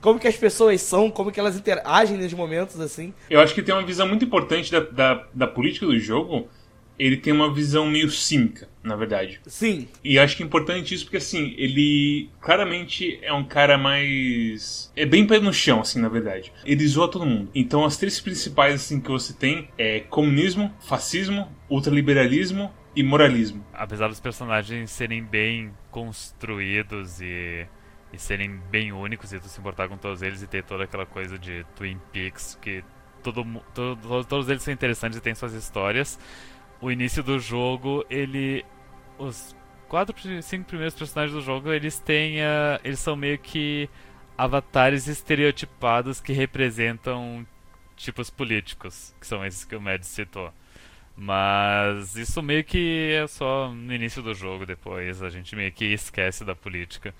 [0.00, 3.12] Como que as pessoas são, como que elas interagem nesses momentos, assim.
[3.28, 6.48] Eu acho que tem uma visão muito importante da, da, da política do jogo.
[6.98, 9.40] Ele tem uma visão meio cínica, na verdade.
[9.46, 14.92] Sim, E acho que é importante isso porque, assim, ele claramente é um cara mais.
[14.96, 16.52] É bem pé no chão, assim, na verdade.
[16.64, 17.50] Ele zoa todo mundo.
[17.54, 23.64] Então, as três principais, assim, que você tem é comunismo, fascismo, ultraliberalismo e moralismo.
[23.72, 27.64] Apesar dos personagens serem bem construídos e,
[28.12, 31.04] e serem bem únicos e tu se importar com todos eles e ter toda aquela
[31.04, 32.82] coisa de Twin Peaks que
[33.22, 33.44] todo,
[33.74, 36.18] todo, todos eles são interessantes e têm suas histórias.
[36.80, 38.64] O início do jogo, ele.
[39.18, 39.54] Os
[39.88, 42.38] quatro, cinco primeiros personagens do jogo, eles têm.
[42.38, 43.88] Uh, eles são meio que
[44.36, 47.46] avatares estereotipados que representam
[47.96, 50.52] tipos políticos, que são esses que o Mads citou.
[51.20, 55.84] Mas isso meio que é só no início do jogo, depois a gente meio que
[55.86, 57.12] esquece da política.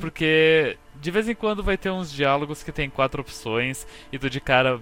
[0.00, 4.30] Porque de vez em quando vai ter uns diálogos que tem quatro opções e tu
[4.30, 4.80] de cara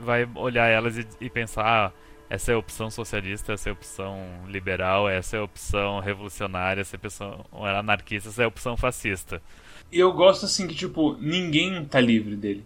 [0.00, 1.92] vai olhar elas e, e pensar, ah,
[2.30, 6.80] essa é a opção socialista, essa é a opção liberal, essa é a opção revolucionária,
[6.80, 9.42] essa é a opção anarquista, essa é a opção fascista.
[9.92, 12.64] E eu gosto assim que, tipo, ninguém tá livre dele.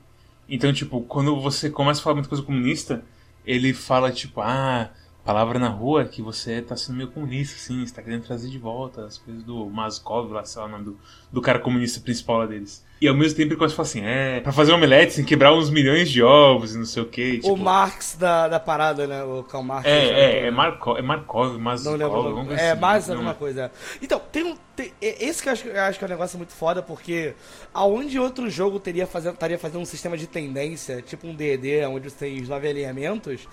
[0.49, 3.05] Então, tipo, quando você começa a falar muita coisa comunista,
[3.45, 4.91] ele fala, tipo, ah,
[5.29, 8.57] palavra na rua que você tá sendo meio comunista, assim, você tá querendo trazer de
[8.57, 10.99] volta as coisas do Maskov, lá, sei lá, o nome do,
[11.31, 12.83] do cara comunista principal lá deles.
[12.99, 15.29] E ao mesmo tempo ele começa a falar assim, é, pra fazer omelete tem que
[15.29, 17.41] quebrar uns milhões de ovos e não sei o que.
[17.41, 17.53] Tipo...
[17.53, 19.23] O Marx da, da parada, né?
[19.23, 19.87] O Karl Marx.
[19.87, 22.51] É, é, é, Marco, é Markov, mas não lembro.
[22.55, 23.71] É, assim, mais alguma coisa.
[24.01, 24.57] Então, tem um.
[24.75, 27.35] Tem, esse que eu acho, eu acho que é um negócio muito foda, porque
[27.75, 32.09] aonde outro jogo teria fazendo, estaria fazendo um sistema de tendência, tipo um DD, onde
[32.09, 33.47] você tem os nove alinhamentos,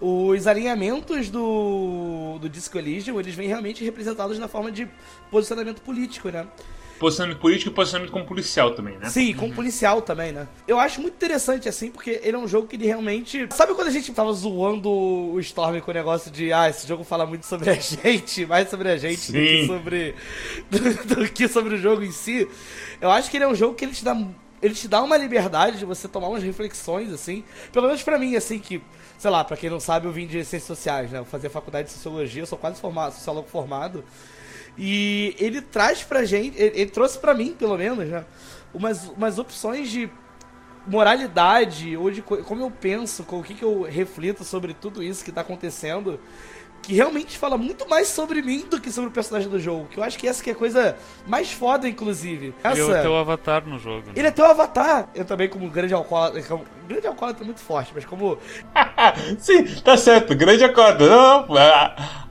[0.00, 4.88] os alinhamentos do, do Disco Elysium, eles vêm realmente representados na forma de
[5.30, 6.46] posicionamento político, né?
[6.98, 9.08] Posicionamento político e posicionamento como policial também, né?
[9.08, 10.48] Sim, como policial também, né?
[10.66, 13.46] Eu acho muito interessante, assim, porque ele é um jogo que ele realmente...
[13.50, 17.04] Sabe quando a gente tava zoando o Storm com o negócio de, ah, esse jogo
[17.04, 19.32] fala muito sobre a gente, mais sobre a gente Sim.
[19.32, 20.14] do que sobre...
[20.70, 22.48] Do, do que sobre o jogo em si?
[23.00, 24.16] Eu acho que ele é um jogo que ele te dá
[24.60, 27.44] ele te dá uma liberdade de você tomar umas reflexões, assim.
[27.72, 28.82] Pelo menos para mim, assim, que
[29.18, 31.18] sei lá, para quem não sabe, eu vim de ciências sociais, né?
[31.18, 34.04] Eu fazia faculdade de sociologia, eu sou quase formado, sociólogo formado.
[34.78, 38.24] E ele traz pra gente, ele, ele trouxe para mim, pelo menos, né?
[38.72, 40.08] Umas, umas opções de
[40.86, 45.24] moralidade, ou de como eu penso, com o que, que eu reflito sobre tudo isso
[45.24, 46.18] que tá acontecendo
[46.82, 49.86] que realmente fala muito mais sobre mim do que sobre o personagem do jogo.
[49.90, 52.54] Que eu acho que essa que é a coisa mais foda, inclusive.
[52.62, 52.80] Essa...
[52.80, 54.06] Ele é o teu avatar no jogo.
[54.06, 54.12] Né?
[54.16, 55.08] Ele é teu avatar.
[55.14, 56.42] Eu também, como grande alcoólatra.
[56.42, 56.64] Como...
[56.86, 58.38] Grande alcoólatra é muito forte, mas como.
[59.38, 61.06] Sim, tá certo, grande alcoólatra.
[61.06, 61.46] Não,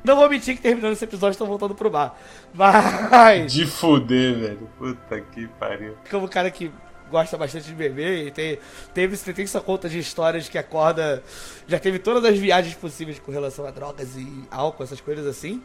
[0.04, 2.16] não vou mentir que terminando esse episódio estou voltando pro bar.
[2.54, 3.54] Mas.
[3.54, 4.70] De fuder, velho.
[4.78, 5.96] Puta que pariu.
[6.10, 6.72] Como cara que
[7.10, 8.60] gosta bastante de beber e tem,
[8.94, 11.24] teve, tem sua conta de histórias que acorda.
[11.68, 15.62] Já teve todas as viagens possíveis com relação a drogas e álcool, essas coisas assim.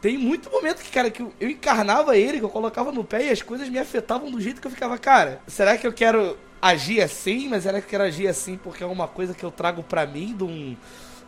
[0.00, 3.30] Tem muito momento que, cara, que eu encarnava ele, que eu colocava no pé e
[3.30, 7.00] as coisas me afetavam do jeito que eu ficava, cara, será que eu quero agir
[7.00, 7.48] assim?
[7.48, 10.06] Mas será que eu quero agir assim porque é uma coisa que eu trago pra
[10.06, 10.76] mim de um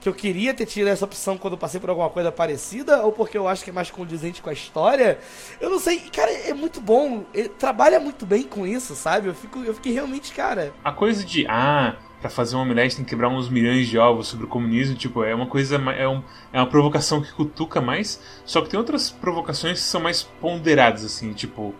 [0.06, 3.36] que eu queria ter tido essa opção quando passei por alguma coisa parecida, ou porque
[3.36, 5.18] eu acho que é mais condizente com a história.
[5.60, 5.98] Eu não sei.
[5.98, 7.24] Cara, é muito bom.
[7.34, 9.26] Ele trabalha muito bem com isso, sabe?
[9.26, 10.72] Eu, fico, eu fiquei realmente, cara.
[10.84, 14.28] A coisa de, ah, para fazer um omelete tem que quebrar uns milhões de ovos
[14.28, 18.22] sobre o comunismo, tipo, é uma coisa, é, um, é uma provocação que cutuca mais,
[18.44, 21.74] só que tem outras provocações que são mais ponderadas, assim, tipo,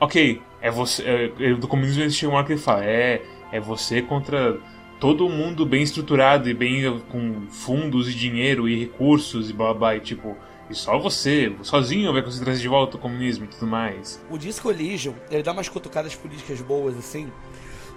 [0.00, 3.60] ok, é você, é, é, do comunismo existe uma hora que ele fala, é, é
[3.60, 4.58] você contra
[5.00, 10.00] todo mundo bem estruturado e bem com fundos e dinheiro e recursos e blá, e
[10.00, 10.36] tipo,
[10.68, 14.22] e só você, sozinho, vai conseguir trazer de volta o comunismo e tudo mais.
[14.30, 17.30] O Disco Legion, ele dá umas cutucadas políticas boas, assim.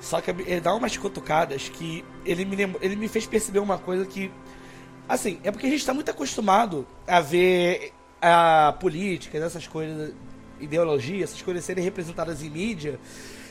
[0.02, 4.06] Só que ele dá umas cutucadas que ele me, ele me fez perceber uma coisa
[4.06, 4.32] que.
[5.08, 10.14] Assim, é porque a gente está muito acostumado a ver a política, essas coisas,
[10.60, 13.00] ideologia, essas coisas serem representadas em mídia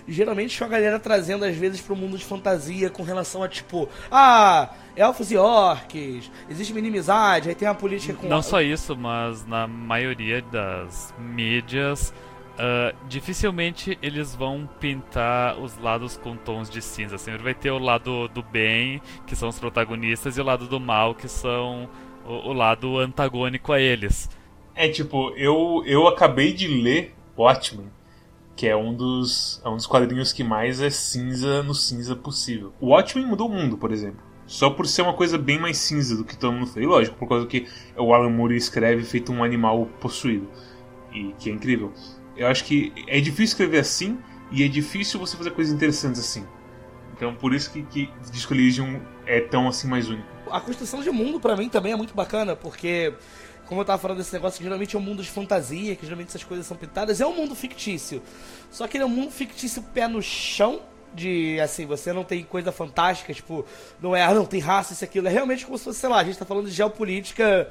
[0.06, 3.88] geralmente com a galera trazendo às vezes pro mundo de fantasia com relação a tipo,
[4.10, 8.26] ah, elfos e orcs, existe uma inimizade, aí tem uma política com.
[8.28, 12.12] Não só isso, mas na maioria das mídias.
[12.56, 17.18] Uh, dificilmente eles vão pintar os lados com tons de cinza.
[17.18, 20.80] Sempre vai ter o lado do bem, que são os protagonistas, e o lado do
[20.80, 21.86] mal, que são
[22.24, 24.30] o, o lado antagônico a eles.
[24.74, 27.90] É tipo, eu, eu acabei de ler Watchmen
[28.56, 32.72] que é um dos, é um dos quadrinhos que mais é cinza no cinza possível.
[32.80, 34.20] O Watchmen mudou o mundo, por exemplo.
[34.46, 36.86] Só por ser uma coisa bem mais cinza do que todo mundo fez.
[36.86, 37.66] lógico, por causa que
[37.96, 40.48] o Alan Moore escreve feito um animal possuído.
[41.12, 41.92] E que é incrível.
[42.34, 44.18] Eu acho que é difícil escrever assim
[44.50, 46.46] e é difícil você fazer coisas interessantes assim.
[47.14, 50.26] Então por isso que, que Disco Elysium é tão assim mais único.
[50.50, 53.12] A construção de mundo para mim também é muito bacana, porque
[53.66, 56.28] como eu tava falando desse negócio, que geralmente é um mundo de fantasia, que geralmente
[56.28, 58.22] essas coisas são pintadas, é um mundo fictício.
[58.70, 60.80] Só que ele é um mundo fictício pé no chão,
[61.14, 63.64] de assim, você não tem coisa fantástica, tipo,
[64.00, 65.26] não é, ah, não, tem raça, isso aquilo.
[65.26, 67.70] É realmente como se fosse, sei lá, a gente tá falando de geopolítica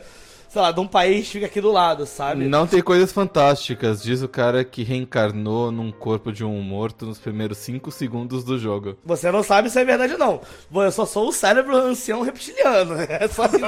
[0.56, 2.48] sei lá, de um país fica aqui do lado, sabe?
[2.48, 7.20] Não tem coisas fantásticas, diz o cara que reencarnou num corpo de um morto nos
[7.20, 8.98] primeiros 5 segundos do jogo.
[9.04, 10.40] Você não sabe se é verdade ou não.
[10.74, 12.96] Eu só sou o cérebro ancião reptiliano.
[13.02, 13.58] É só assim.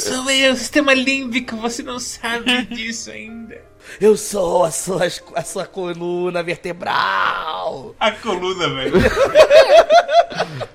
[0.00, 3.60] Sou eu, sistema límbico, você não sabe disso ainda.
[4.00, 7.94] Eu sou a sua, a sua coluna vertebral.
[7.98, 8.92] A coluna, velho.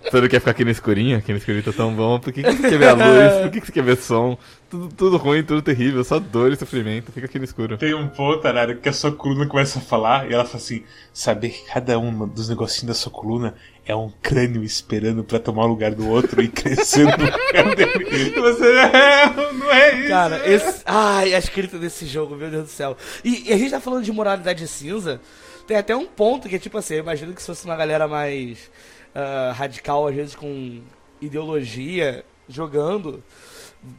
[0.10, 1.18] Você não quer ficar aqui no escurinho?
[1.18, 2.20] Aqui no escurinho tá tão bom.
[2.20, 3.42] Por que, que você quer ver a luz?
[3.42, 4.38] Por que, que você quer ver som?
[4.70, 7.12] Tudo, tudo ruim, tudo terrível, só dor e sofrimento.
[7.12, 7.78] Fica aqui no escuro.
[7.78, 10.84] Tem um ponto, Arara, que a sua coluna começa a falar e ela fala assim:
[11.14, 13.56] saber que cada um dos negocinhos da sua coluna
[13.88, 18.32] é um crânio esperando pra tomar o lugar do outro e crescendo no lugar dele.
[18.32, 20.10] Você, é, não é isso.
[20.10, 20.82] Cara, esse.
[20.86, 22.98] Ai, a escrita desse jogo, meu Deus do céu.
[23.24, 25.22] E, e a gente tá falando de moralidade cinza.
[25.66, 28.08] Tem até um ponto que é tipo assim, eu imagino que se fosse uma galera
[28.08, 28.70] mais
[29.16, 30.82] uh, radical, às vezes com
[31.22, 33.24] ideologia, jogando,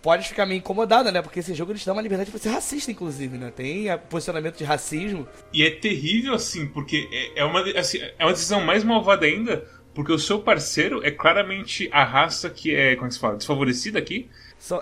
[0.02, 1.22] pode ficar meio incomodada, né?
[1.22, 3.52] Porque esse jogo eles dão uma liberdade pra ser racista, inclusive, né?
[3.54, 5.26] Tem posicionamento de racismo.
[5.52, 9.66] E é terrível assim, porque é, é uma, assim, é uma decisão mais malvada ainda,
[9.98, 13.34] porque o seu parceiro é claramente a raça que é, como é que se fala,
[13.36, 14.28] desfavorecida aqui.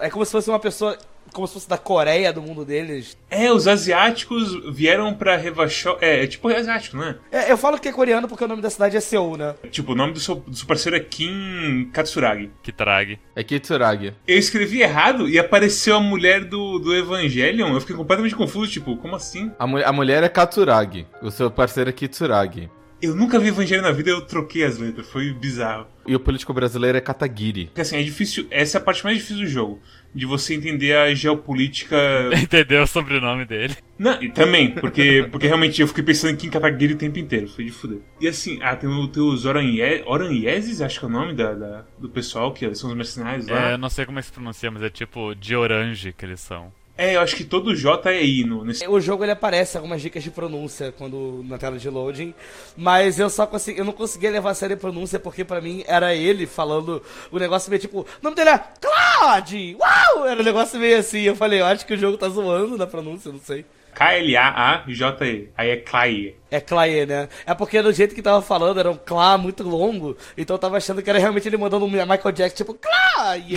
[0.02, 0.94] É como se fosse uma pessoa.
[1.33, 3.16] Como se fosse da Coreia, do mundo deles.
[3.31, 5.96] É, os asiáticos vieram pra Revachol.
[6.00, 7.16] É, é tipo asiático, né?
[7.33, 9.55] É, eu falo que é coreano porque o nome da cidade é Seul, né?
[9.70, 12.50] Tipo, o nome do seu, do seu parceiro é Kim Katsuragi.
[12.76, 13.18] Trague.
[13.35, 14.14] É Kitsuragi.
[14.26, 17.72] Eu escrevi errado e apareceu a mulher do, do Evangelion.
[17.74, 19.50] Eu fiquei completamente confuso, tipo, como assim?
[19.59, 21.07] A, mu- a mulher é Katsuragi.
[21.22, 22.70] O seu parceiro é Kitsuragi.
[23.03, 25.87] Eu nunca vi Evangelho na vida, eu troquei as letras, foi bizarro.
[26.07, 27.67] E o político brasileiro é Katagiri.
[27.67, 28.47] Porque assim, é difícil.
[28.51, 29.81] Essa é a parte mais difícil do jogo.
[30.15, 31.97] De você entender a geopolítica.
[32.41, 33.77] Entendeu o sobrenome dele?
[33.99, 37.49] Não, e também, porque, porque realmente eu fiquei pensando em Kim Kataguiri o tempo inteiro,
[37.49, 37.99] foi de fuder.
[38.21, 41.53] E assim, ah, tem, o- tem os Oranhie- Oranhieses, acho que é o nome da,
[41.55, 43.71] da- do pessoal, que são os mercenários lá.
[43.71, 46.25] É, eu não sei como é que se pronuncia, mas é tipo de orange que
[46.25, 46.73] eles são.
[46.99, 48.87] É, eu acho que todo J é I no, nesse.
[48.89, 52.33] O jogo ele aparece algumas dicas de pronúncia quando na tela de loading,
[52.75, 55.85] mas eu só consegui, eu não conseguia levar a sério a pronúncia porque pra mim
[55.87, 59.77] era ele falando o negócio meio tipo, o nome dele é Claude!
[59.79, 60.27] Uau!
[60.27, 61.21] Era um negócio meio assim.
[61.21, 63.67] Eu falei, eu acho que o jogo tá zoando na pronúncia, não sei.
[63.97, 65.49] K-L-A-A-J-E.
[65.57, 66.37] Aí é Claie.
[66.51, 67.31] É Clay, né?
[67.47, 70.77] É porque do jeito que tava falando era um Clá muito longo, então eu tava
[70.77, 73.57] achando que era realmente ele mandando um Michael Jackson, tipo, Clay!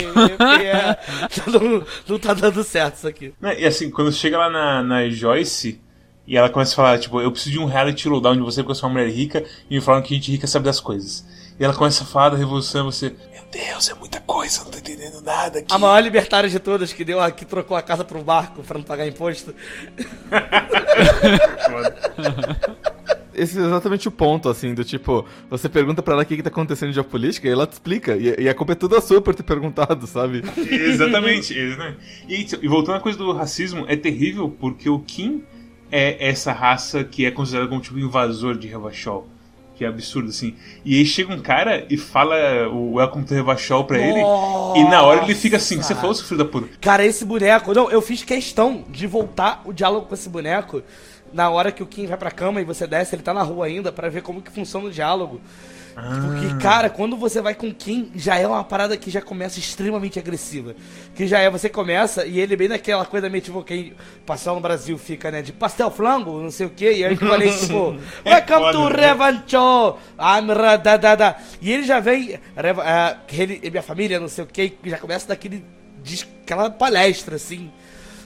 [0.60, 0.98] É,
[1.46, 3.34] não, não tá dando certo isso aqui.
[3.40, 5.78] Né, E assim, quando chega lá na, na Joyce
[6.26, 8.72] e ela começa a falar, tipo, eu preciso de um reality lowdown de você porque
[8.72, 11.26] eu sou uma mulher rica e me falam que gente rica sabe das coisas.
[11.58, 13.14] E ela começa a falar da revolução e você,
[13.50, 15.74] Deus, é muita coisa, não tô entendendo nada aqui.
[15.74, 18.78] A maior libertária de todas que deu a, que trocou a casa pro barco pra
[18.78, 19.54] não pagar imposto.
[23.34, 26.42] Esse é exatamente o ponto, assim, do tipo, você pergunta pra ela o que, que
[26.42, 28.16] tá acontecendo em geopolítica e ela te explica.
[28.16, 30.42] E, e a culpa é toda sua por ter perguntado, sabe?
[30.58, 31.98] exatamente, exatamente.
[32.28, 35.42] E, e voltando à coisa do racismo, é terrível porque o Kim
[35.90, 39.26] é essa raça que é considerada como tipo invasor de Revachol.
[39.80, 40.54] Que é absurdo, assim.
[40.84, 44.20] E aí chega um cara e fala o Welcome to Revachol pra ele.
[44.76, 46.68] E na hora ele fica assim, você falou, seu filho da puta.
[46.82, 47.72] Cara, esse boneco.
[47.72, 50.82] Não, eu fiz questão de voltar o diálogo com esse boneco
[51.32, 53.66] na hora que o Kim vai pra cama e você desce, ele tá na rua
[53.66, 55.40] ainda, pra ver como que funciona o diálogo.
[55.94, 59.58] Porque, cara, quando você vai com o Kim, já é uma parada que já começa
[59.58, 60.74] extremamente agressiva.
[61.14, 64.54] Que já é, você começa e ele bem naquela coisa meio tipo que o pastel
[64.54, 65.42] no Brasil fica, né?
[65.42, 66.90] De pastel flango, não sei o que.
[66.90, 69.06] E aí eu falei, tipo, É Welcome to né?
[69.06, 69.96] Revancho!
[70.18, 71.36] I'm ra- da, da, da.
[71.60, 75.64] E ele já vem, ah, ele, minha família, não sei o que, já começa daquele.
[76.44, 77.70] aquela palestra, assim.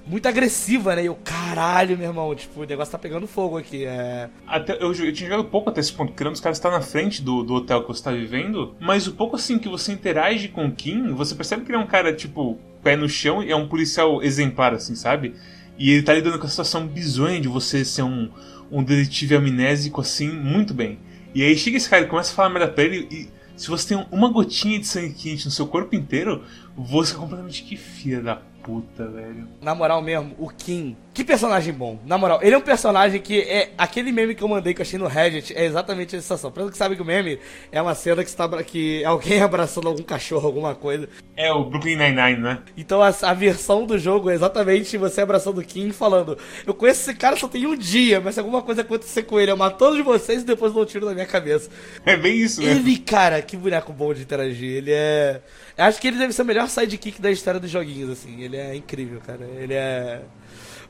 [0.07, 1.03] Muito agressiva, né?
[1.03, 3.85] E eu, caralho, meu irmão, tipo, o negócio tá pegando fogo aqui.
[3.87, 4.29] É.
[4.47, 7.23] Até, eu, eu tinha jogado pouco até esse ponto, um dos caras tá na frente
[7.23, 10.67] do, do hotel que você tá vivendo, mas o pouco assim que você interage com
[10.67, 13.57] o Kim, você percebe que ele é um cara, tipo, pé no chão e é
[13.57, 15.35] um policial exemplar, assim, sabe?
[15.79, 18.31] E ele tá lidando com a situação bizonha de você ser um,
[18.71, 20.99] um detetive amnésico, assim, muito bem.
[21.35, 23.95] E aí chega esse cara e começa a falar merda pra ele e se você
[23.95, 26.43] tem uma gotinha de sangue quente no seu corpo inteiro,
[26.77, 29.47] você é completamente que filha da puta, velho.
[29.61, 30.97] Na moral mesmo, o Kim.
[31.15, 32.01] Que personagem bom.
[32.05, 33.71] Na moral, ele é um personagem que é.
[33.79, 36.51] Aquele meme que eu mandei que eu achei no Reddit é exatamente a sensação.
[36.51, 37.39] Pra que sabe que o meme
[37.71, 41.09] é uma cena que, está, que é alguém abraçando algum cachorro, alguma coisa.
[41.37, 42.59] É o Brooklyn Nine-Nine, né?
[42.77, 46.37] Então a, a versão do jogo é exatamente você abraçando o Kim falando:
[46.67, 49.53] Eu conheço esse cara só tem um dia, mas se alguma coisa acontecer com ele,
[49.53, 51.71] eu mato todos vocês e depois dou um tiro na minha cabeça.
[52.05, 52.73] É bem isso, né?
[52.73, 54.79] Ele, cara, que boneco bom de interagir.
[54.79, 55.41] Ele é.
[55.79, 58.43] Acho que ele deve ser o melhor sidekick da história dos joguinhos, assim.
[58.43, 59.45] Ele é incrível, cara.
[59.61, 60.23] Ele é.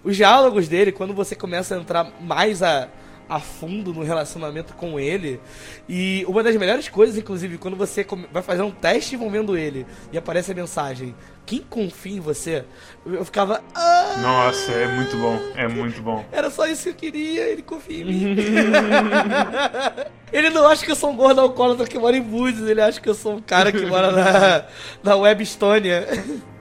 [0.04, 2.88] Os diálogos dele, quando você começa a entrar mais a,
[3.28, 5.40] a fundo no relacionamento com ele.
[5.88, 10.18] E uma das melhores coisas, inclusive, quando você vai fazer um teste envolvendo ele e
[10.18, 11.14] aparece a mensagem:
[11.46, 12.64] Quem confia em você?
[13.06, 13.62] Eu ficava.
[13.74, 15.38] Ah, Nossa, é muito bom.
[15.56, 16.24] É muito bom.
[16.30, 18.36] Era só isso que eu queria, ele confia em mim.
[20.32, 23.00] ele não acha que eu sou um gordo alcoólatra que mora em Búzios, ele acha
[23.00, 24.64] que eu sou um cara que mora na,
[25.02, 26.06] na Web Estônia.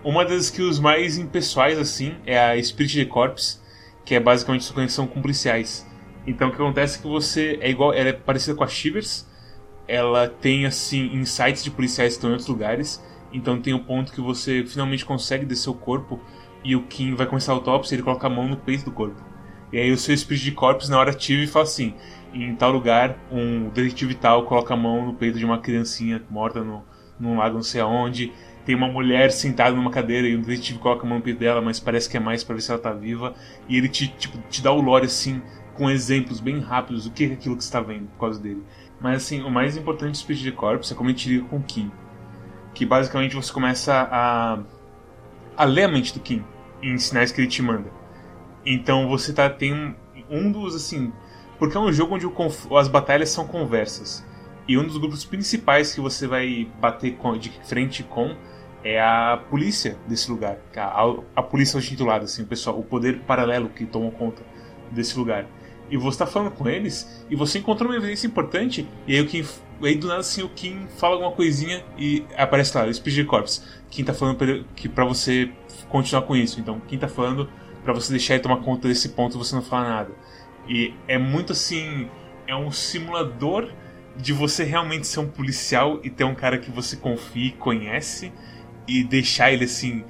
[0.03, 3.61] Uma das skills mais impessoais, assim, é a Spirit de Corps,
[4.03, 5.87] que é basicamente sua conexão com policiais.
[6.25, 9.25] Então o que acontece é que você é igual, ela é parecida com a Shivers.
[9.87, 13.03] Ela tem assim insights de policiais que estão em outros lugares.
[13.31, 16.19] Então tem um ponto que você finalmente consegue descer o corpo
[16.63, 19.21] e o Kim vai começar a autópsia, ele coloca a mão no peito do corpo.
[19.71, 21.93] E aí o seu Spirit de Corps na hora ativa e fala assim:
[22.33, 26.63] em tal lugar, um detetive tal coloca a mão no peito de uma criancinha morta
[26.63, 26.83] no,
[27.19, 28.31] num lago não sei aonde.
[28.65, 31.61] Tem uma mulher sentada numa cadeira e o detetive coloca a mão no peito dela,
[31.61, 33.33] mas parece que é mais para ver se ela tá viva.
[33.67, 35.41] E ele te, tipo, te dá o lore assim,
[35.73, 38.63] com exemplos bem rápidos do que é aquilo que está vendo por causa dele.
[39.01, 41.63] Mas assim, o mais importante do de Corps é como ele te liga com o
[41.63, 41.91] Kim.
[42.73, 44.59] Que basicamente você começa a,
[45.57, 46.43] a ler a mente do Kim
[46.81, 47.91] em sinais que ele te manda.
[48.65, 49.93] Então você tá, tem um,
[50.29, 51.11] um dos assim.
[51.59, 54.25] Porque é um jogo onde o, as batalhas são conversas.
[54.67, 58.35] E um dos grupos principais que você vai bater com, de frente com
[58.83, 60.57] é a polícia desse lugar.
[60.75, 64.43] A, a, a polícia intitulada, assim, o pessoal, o poder paralelo que tomou conta
[64.91, 65.47] desse lugar
[65.89, 69.27] e você tá falando com eles e você encontrou uma evidência importante e aí o
[69.27, 69.45] Kim,
[69.83, 73.63] aí do nada assim o Kim fala alguma coisinha e aparece lá o Speed Corps.
[73.89, 75.51] Kim tá falando pra, que para você
[75.89, 76.59] continuar com isso.
[76.59, 77.49] Então Kim tá falando
[77.83, 80.11] para você deixar ele tomar conta desse ponto você não falar nada.
[80.67, 82.09] E é muito assim,
[82.47, 83.69] é um simulador
[84.15, 88.31] de você realmente ser um policial e ter um cara que você confia e conhece
[88.87, 90.03] e deixar ele assim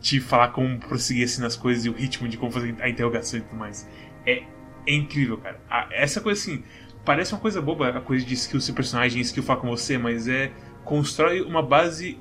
[0.00, 3.38] te falar como prosseguir assim nas coisas e o ritmo de como fazer a interrogação
[3.38, 3.88] e tudo mais.
[4.24, 4.42] É
[4.88, 5.60] é incrível, cara.
[5.92, 6.62] essa coisa assim,
[7.04, 10.26] parece uma coisa boba, a coisa de skill ser personagem, skill falar com você, mas
[10.26, 10.50] é.
[10.82, 12.18] constrói uma base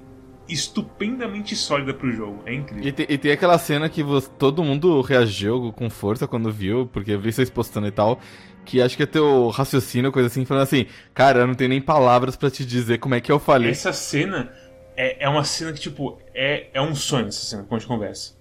[0.49, 2.41] estupendamente sólida pro jogo.
[2.45, 2.85] É incrível.
[2.85, 6.87] E tem, e tem aquela cena que você, todo mundo reagiu com força quando viu,
[6.87, 8.19] porque eu vi vocês postando e tal.
[8.65, 11.81] Que acho que é teu raciocínio, coisa assim, falando assim, cara, eu não tenho nem
[11.81, 13.71] palavras para te dizer como é que eu falei.
[13.71, 14.51] Essa cena
[14.97, 17.87] é, é uma cena que, tipo, é, é um sonho essa cena, quando a gente
[17.87, 18.35] conversa.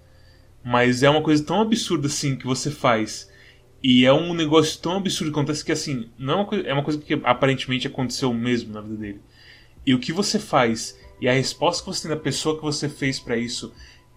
[0.63, 3.29] Mas é uma coisa tão absurda assim que você faz
[3.81, 6.73] e é um negócio tão absurdo que acontece que, assim, não é uma, coisa, é
[6.73, 9.21] uma coisa que aparentemente aconteceu mesmo na vida dele.
[9.85, 12.89] E o que você faz e a resposta que você tem da pessoa que você
[12.89, 13.71] fez para isso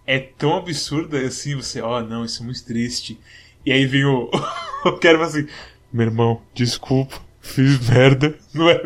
[0.05, 3.19] é tão absurda assim, você, ó, oh, não, isso é muito triste.
[3.65, 4.29] E aí vem o.
[4.83, 5.47] o cara assim:
[5.93, 8.81] meu irmão, desculpa, fiz merda, não é?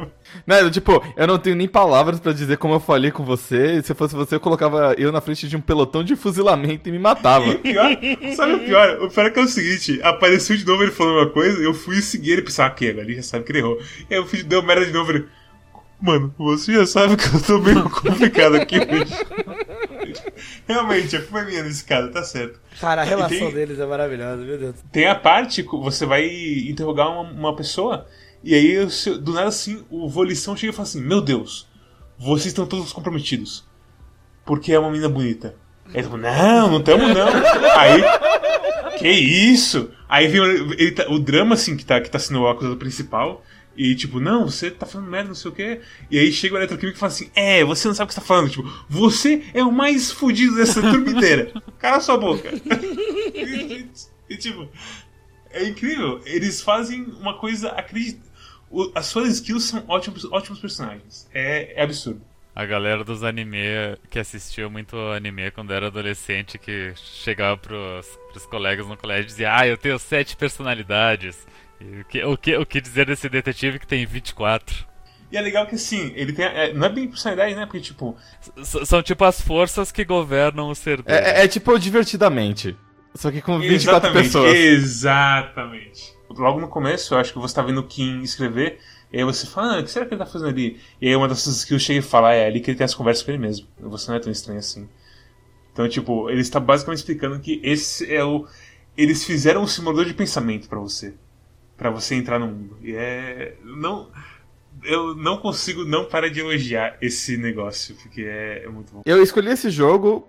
[0.45, 3.81] Não, tipo, eu não tenho nem palavras para dizer como eu falei com você.
[3.81, 6.99] Se fosse você, eu colocava eu na frente de um pelotão de fuzilamento e me
[6.99, 7.55] matava.
[7.57, 7.89] Pior,
[8.35, 9.01] sabe o pior?
[9.01, 11.73] O pior é que é o seguinte: apareceu de novo ele falando uma coisa, eu
[11.73, 13.79] fui seguir ele e pensar, ah, que agora ele já sabe que ele errou.
[14.09, 15.25] E aí eu fui, deu merda de novo ele.
[15.99, 19.15] Mano, você já sabe que eu tô meio complicado aqui hoje.
[20.67, 22.59] Realmente, a culpa é minha nesse caso, tá certo.
[22.79, 24.75] Cara, a relação tem, deles é maravilhosa, meu Deus.
[24.91, 26.27] Tem a parte que você vai
[26.69, 28.05] interrogar uma, uma pessoa
[28.45, 28.85] e aí,
[29.19, 31.67] do nada assim, o Volição chega e fala assim: Meu Deus,
[32.15, 33.67] vocês estão todos comprometidos.
[34.45, 35.55] Porque é uma menina bonita.
[35.87, 37.27] Aí ele fala, não, não estamos não.
[37.75, 38.03] Aí,
[38.99, 39.89] que isso?
[40.07, 43.43] Aí vem o, tá, o drama, assim, que tá, que tá sendo o acusado principal.
[43.75, 45.81] E tipo, não, você tá falando merda, não sei o quê.
[46.11, 48.21] E aí chega o eletroquímico e fala assim: É, você não sabe o que você
[48.21, 48.51] tá falando.
[48.51, 51.51] Tipo, você é o mais fodido dessa turma inteira.
[51.79, 52.47] Cala sua boca.
[53.33, 53.87] e,
[54.29, 54.69] e, tipo,
[55.49, 56.21] é incrível.
[56.25, 58.34] Eles fazem uma coisa acreditável
[58.69, 61.27] o, as suas skills são ótimos, ótimos personagens.
[61.33, 62.21] É, é absurdo.
[62.55, 63.57] A galera dos anime
[64.09, 69.27] que assistiu muito anime quando era adolescente, que chegava pros, pros colegas no colégio e
[69.27, 71.45] dizia: Ah, eu tenho sete personalidades.
[71.81, 74.87] E o, que, o, que, o que dizer desse detetive que tem 24?
[75.29, 76.45] E é legal que assim, ele tem.
[76.45, 77.65] É, não é bem personalidade, né?
[77.65, 78.15] Porque, tipo.
[78.57, 81.17] S são tipo as forças que governam o ser dele.
[81.17, 82.73] É, é, é tipo divertidamente.
[83.13, 84.55] Só que com 24 exatamente, pessoas.
[84.55, 88.79] Exatamente logo no começo, eu acho que você tá vendo o Kim escrever,
[89.11, 90.79] e aí você fala, ah, o que será que ele tá fazendo ali?
[91.01, 92.95] E aí uma dessas skills chega e fala, ah, é ali que ele tem as
[92.95, 93.67] conversas com ele mesmo.
[93.79, 94.89] Você não é tão estranho assim.
[95.71, 98.47] Então, tipo, ele está basicamente explicando que esse é o.
[98.97, 101.13] Eles fizeram um simulador de pensamento para você.
[101.75, 102.77] para você entrar no mundo.
[102.81, 103.57] E é.
[103.63, 104.09] Não.
[104.83, 109.01] Eu não consigo não parar de elogiar esse negócio, porque é, é muito bom.
[109.05, 110.27] Eu escolhi esse jogo,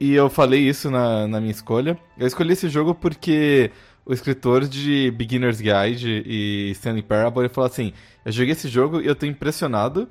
[0.00, 1.98] e eu falei isso na, na minha escolha.
[2.18, 3.70] Eu escolhi esse jogo porque
[4.04, 7.92] o escritor de Beginner's Guide e Stanley Parable, ele falou assim:
[8.24, 10.08] Eu joguei esse jogo e eu tô impressionado,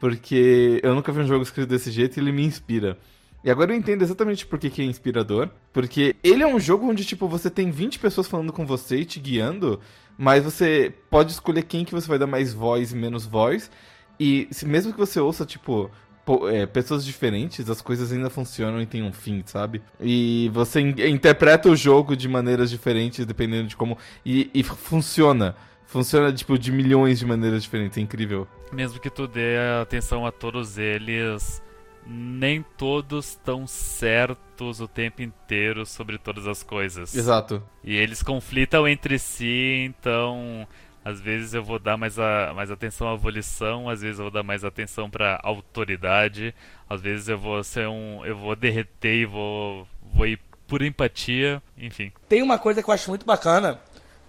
[0.00, 2.98] porque eu nunca vi um jogo escrito desse jeito e ele me inspira.
[3.44, 5.48] E agora eu entendo exatamente por que, é inspirador.
[5.72, 9.04] Porque ele é um jogo onde, tipo, você tem 20 pessoas falando com você e
[9.04, 9.80] te guiando,
[10.16, 13.70] mas você pode escolher quem que você vai dar mais voz e menos voz.
[14.18, 15.90] E se, mesmo que você ouça, tipo,
[16.50, 19.82] é, pessoas diferentes, as coisas ainda funcionam e tem um fim, sabe?
[20.00, 23.98] E você in interpreta o jogo de maneiras diferentes, dependendo de como.
[24.24, 25.56] E, e funciona.
[25.86, 27.98] Funciona, tipo, de milhões de maneiras diferentes.
[27.98, 28.48] É incrível.
[28.72, 31.62] Mesmo que tu dê atenção a todos eles,
[32.06, 37.14] nem todos estão certos o tempo inteiro sobre todas as coisas.
[37.14, 37.62] Exato.
[37.84, 40.66] E eles conflitam entre si, então
[41.04, 44.32] às vezes eu vou dar mais, a, mais atenção à volição, às vezes eu vou
[44.32, 46.54] dar mais atenção para autoridade,
[46.88, 51.62] às vezes eu vou ser um, eu vou derreter e vou, vou ir por empatia,
[51.76, 52.12] enfim.
[52.28, 53.80] Tem uma coisa que eu acho muito bacana,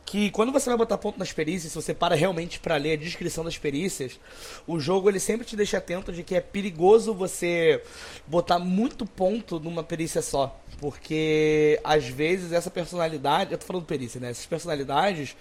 [0.05, 2.97] que quando você vai botar ponto nas perícias, se você para realmente para ler a
[2.97, 4.19] descrição das perícias,
[4.67, 7.81] o jogo ele sempre te deixa atento de que é perigoso você
[8.27, 14.19] botar muito ponto numa perícia só, porque às vezes essa personalidade, eu tô falando perícia,
[14.19, 14.31] né?
[14.31, 15.35] Essas personalidades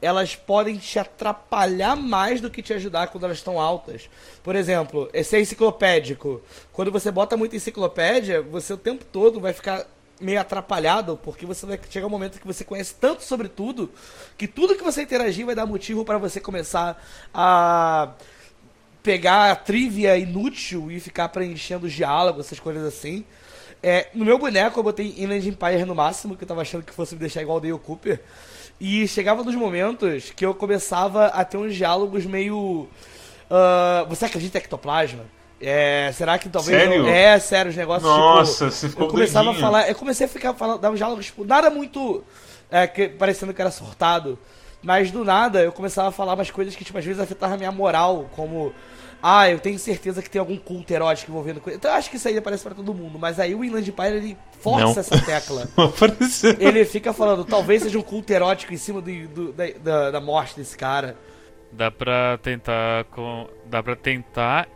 [0.00, 4.08] elas podem te atrapalhar mais do que te ajudar quando elas estão altas.
[4.42, 6.40] Por exemplo, esse é enciclopédico.
[6.72, 9.86] Quando você bota muito enciclopédia, você o tempo todo vai ficar
[10.20, 13.90] meio atrapalhado, porque você vai chegar um momento que você conhece tanto sobre tudo,
[14.36, 18.12] que tudo que você interagir vai dar motivo para você começar a
[19.02, 23.24] pegar a trivia inútil e ficar preenchendo os diálogos, essas coisas assim.
[23.82, 26.92] É, no meu boneco eu botei Inland Empire no máximo, que eu tava achando que
[26.92, 28.20] fosse me deixar igual o Dale Cooper.
[28.80, 32.88] E chegava nos momentos que eu começava a ter uns diálogos meio.
[33.50, 35.24] Uh, você acredita em ectoplasma?
[35.60, 36.80] É, será que talvez.
[36.80, 37.06] Sério?
[37.06, 38.10] é, sério, os negócios.
[38.10, 39.66] Nossa, tipo, você ficou Eu começava doidinho.
[39.66, 39.88] a falar.
[39.88, 42.24] Eu comecei a ficar falando, dar uns diálogos, tipo, nada muito.
[42.70, 44.38] É, que, parecendo que era surtado.
[44.82, 47.58] Mas do nada eu começava a falar umas coisas que, tipo, às vezes afetavam a
[47.58, 48.72] minha moral, como.
[49.22, 51.76] Ah, eu tenho certeza que tem algum culto erótico envolvendo coisa.
[51.78, 53.18] Então eu acho que isso aí aparece pra todo mundo.
[53.18, 54.90] Mas aí o Inland Empire ele força Não.
[54.98, 55.68] essa tecla.
[56.58, 60.20] Ele fica falando, talvez seja um culto erótico em cima do, do- da, da, da
[60.20, 61.16] morte desse cara.
[61.72, 63.48] Dá pra tentar com...
[63.66, 64.68] dá para tentar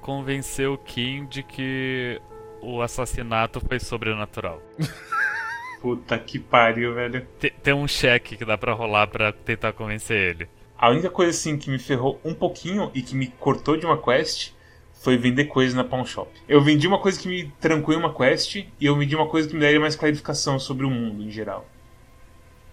[0.00, 2.20] convencer o Kim de que
[2.60, 4.60] o assassinato foi sobrenatural.
[5.80, 7.26] Puta que pariu, velho.
[7.40, 10.48] Te- Tem um cheque que dá pra rolar pra tentar convencer ele.
[10.82, 13.96] A única coisa assim que me ferrou um pouquinho e que me cortou de uma
[13.96, 14.50] quest
[14.94, 16.28] foi vender coisas na Pawn Shop.
[16.48, 19.54] Eu vendi uma coisa que me trancou uma quest e eu vendi uma coisa que
[19.54, 21.68] me daria mais clarificação sobre o mundo em geral.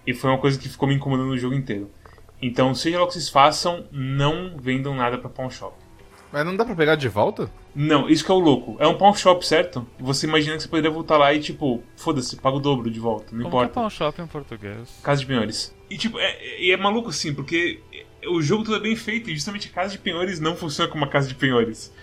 [0.08, 1.92] E foi uma coisa que ficou me incomodando o jogo inteiro.
[2.42, 5.76] Então, seja lá o que vocês façam, não vendam nada pra Pawn Shop.
[6.32, 7.52] Mas não dá pra pegar de volta?
[7.76, 8.76] Não, isso que é o louco.
[8.80, 9.88] É um pawn shop, certo?
[10.00, 13.28] Você imagina que você poderia voltar lá e, tipo, foda-se, paga o dobro de volta,
[13.32, 13.68] não Como importa.
[13.68, 15.00] que é pawn shop em português?
[15.04, 15.76] Casa de penhores.
[15.90, 17.80] E tipo, é, e é maluco assim, porque
[18.28, 21.04] o jogo todo é bem feito e justamente a casa de penhores não funciona como
[21.04, 21.94] uma casa de penhores.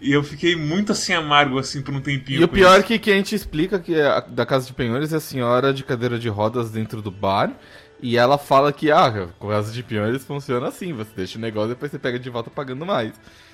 [0.00, 2.40] E eu fiquei muito assim amargo assim por um tempinho.
[2.40, 2.86] E o pior é isso.
[2.86, 5.82] que, que a gente explica que a, da Casa de Penhores é a senhora de
[5.82, 7.52] cadeira de rodas dentro do bar.
[8.00, 10.92] E ela fala que, ah, a Casa de Penhores funciona assim.
[10.92, 13.12] Você deixa o negócio e depois você pega de volta pagando mais.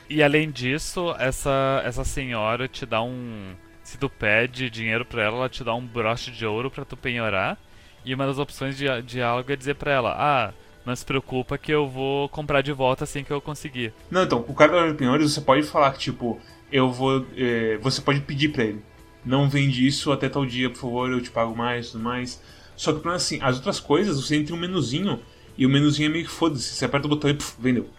[0.09, 3.55] E além disso, essa, essa senhora te dá um.
[3.85, 6.97] Se tu pede dinheiro pra ela, ela te dá um broche de ouro pra tu
[6.97, 7.57] penhorar.
[8.05, 10.53] E uma das opções de de diálogo é dizer pra ela: Ah,
[10.85, 13.93] não se preocupa que eu vou comprar de volta assim que eu conseguir.
[14.11, 16.41] Não, então, o cara da penhores você pode falar que, tipo,
[16.73, 17.27] eu vou.
[17.37, 18.83] é, você pode pedir pra ele.
[19.25, 22.41] Não vende isso até tal dia, por favor, eu te pago mais e tudo mais.
[22.81, 25.21] Só que o problema é assim, as outras coisas, você entra em um menuzinho
[25.59, 26.73] e o menuzinho é meio que foda-se.
[26.75, 27.91] Você aperta o botão e puf, vendeu.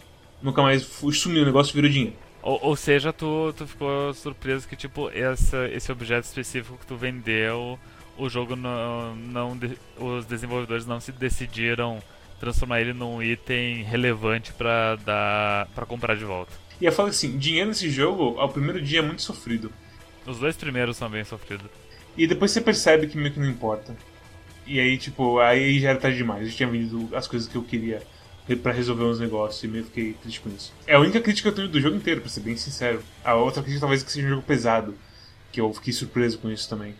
[0.41, 0.81] Nunca mais
[1.13, 2.15] sumiu o negócio virou dinheiro.
[2.41, 6.95] Ou, ou seja, tu, tu ficou surpreso que, tipo, essa, esse objeto específico que tu
[6.95, 7.77] vendeu,
[8.17, 9.15] o jogo não.
[9.15, 12.01] não de- os desenvolvedores não se decidiram
[12.39, 16.53] transformar ele num item relevante pra, dar, pra comprar de volta.
[16.81, 19.71] E eu falo assim, dinheiro nesse jogo, ao primeiro dia é muito sofrido.
[20.25, 21.67] Os dois primeiros são bem sofridos.
[22.17, 23.95] E depois você percebe que meio que não importa.
[24.65, 26.47] E aí, tipo, aí já era tarde demais.
[26.47, 28.01] Eu tinha vendido as coisas que eu queria
[28.61, 30.73] pra resolver uns negócios e meio fiquei triste com isso.
[30.85, 33.01] É a única crítica que eu tenho do jogo inteiro, pra ser bem sincero.
[33.23, 34.95] A outra crítica talvez que seja um jogo pesado.
[35.51, 36.95] Que eu fiquei surpreso com isso também.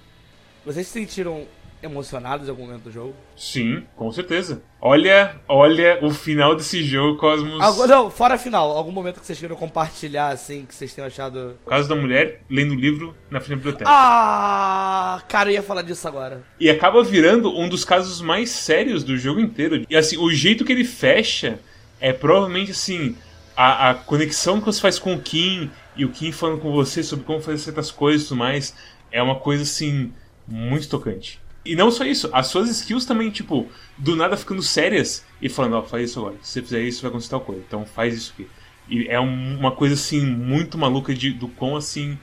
[0.65, 1.45] Vocês se sentiram
[1.83, 3.15] emocionados em algum momento do jogo?
[3.35, 4.61] Sim, com certeza.
[4.79, 7.59] Olha, olha o final desse jogo, Cosmos.
[7.61, 11.57] Algu- não, fora final, algum momento que vocês queiram compartilhar, assim, que vocês tenham achado.
[11.65, 13.89] O caso da mulher lendo o livro na frente da biblioteca.
[13.89, 16.43] Ah, cara, eu ia falar disso agora.
[16.59, 19.85] E acaba virando um dos casos mais sérios do jogo inteiro.
[19.89, 21.59] E assim, o jeito que ele fecha
[21.99, 23.15] é provavelmente assim.
[23.55, 27.03] A, a conexão que você faz com o Kim e o Kim falando com você
[27.03, 28.73] sobre como fazer certas coisas e tudo mais
[29.11, 30.11] é uma coisa assim
[30.47, 31.39] muito tocante.
[31.63, 35.75] E não só isso, as suas skills também, tipo, do nada ficando sérias e falando,
[35.77, 36.37] ó, faz isso agora.
[36.41, 37.61] Se você fizer isso, vai acontecer tal coisa.
[37.67, 38.49] Então faz isso aqui.
[38.89, 42.17] E é um- uma coisa assim muito maluca de, do quão assim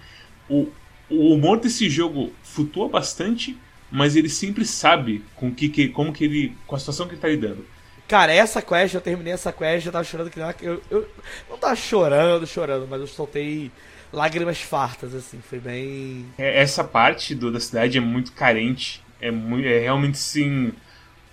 [0.49, 0.73] o,
[1.09, 6.25] o humor desse jogo flutua bastante, mas ele sempre sabe com que, que como que
[6.25, 7.69] ele com a situação que ele tá lidando.
[8.07, 11.09] Cara, essa quest, eu terminei essa quest, eu tava chorando que eu, eu
[11.49, 13.71] não tava chorando, chorando, mas eu soltei
[14.13, 16.35] lágrimas fartas, assim, foi bem.
[16.37, 20.73] É, essa parte do, da cidade é muito carente, é, é realmente sim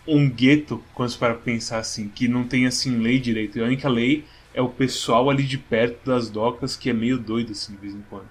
[0.08, 3.58] um gueto, quando você para pensar assim, que não tem assim lei direito.
[3.58, 7.18] E a única lei é o pessoal ali de perto das docas que é meio
[7.18, 8.30] doido assim de vez em quando.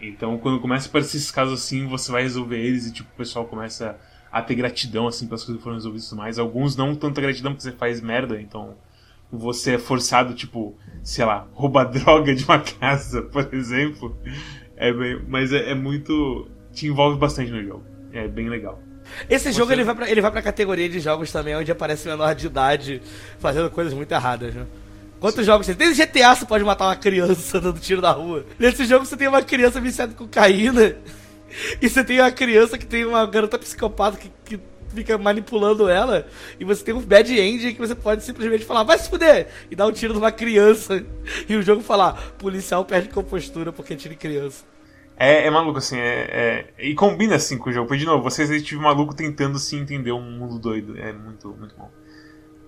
[0.00, 3.16] Então, quando começa a aparecer esses casos assim, você vai resolver eles e tipo o
[3.16, 3.98] pessoal começa
[4.30, 6.38] a ter gratidão assim pelas coisas que foram resolvidas mais.
[6.38, 8.76] Alguns não tanta gratidão porque você faz merda, então
[9.30, 14.16] você é forçado, tipo, sei lá, roubar droga de uma casa, por exemplo.
[14.76, 16.48] É bem, mas é, é, muito.
[16.72, 17.84] te envolve bastante no jogo.
[18.12, 18.82] É bem legal.
[19.28, 22.34] Esse jogo ele vai, pra, ele vai pra categoria de jogos também onde aparece menor
[22.34, 23.02] de idade
[23.38, 24.66] fazendo coisas muito erradas, né?
[25.20, 25.74] Quantos jogos tem?
[25.74, 28.44] Desde GTA você pode matar uma criança dando tiro na rua.
[28.58, 30.96] Nesse jogo você tem uma criança viciada com cocaína.
[31.80, 34.60] E você tem uma criança que tem uma garota psicopata que, que
[34.94, 36.26] fica manipulando ela.
[36.60, 39.48] E você tem um bad end que você pode simplesmente falar, vai se fuder!
[39.70, 41.02] E dar um tiro numa criança.
[41.48, 44.62] E o jogo falar, policial perde compostura porque tira criança.
[45.18, 47.88] É, é maluco, assim, é, é, E combina assim com o jogo.
[47.88, 50.96] Porque, de novo, vocês tive maluco tentando se entender um mundo doido.
[50.96, 51.90] É muito, muito bom.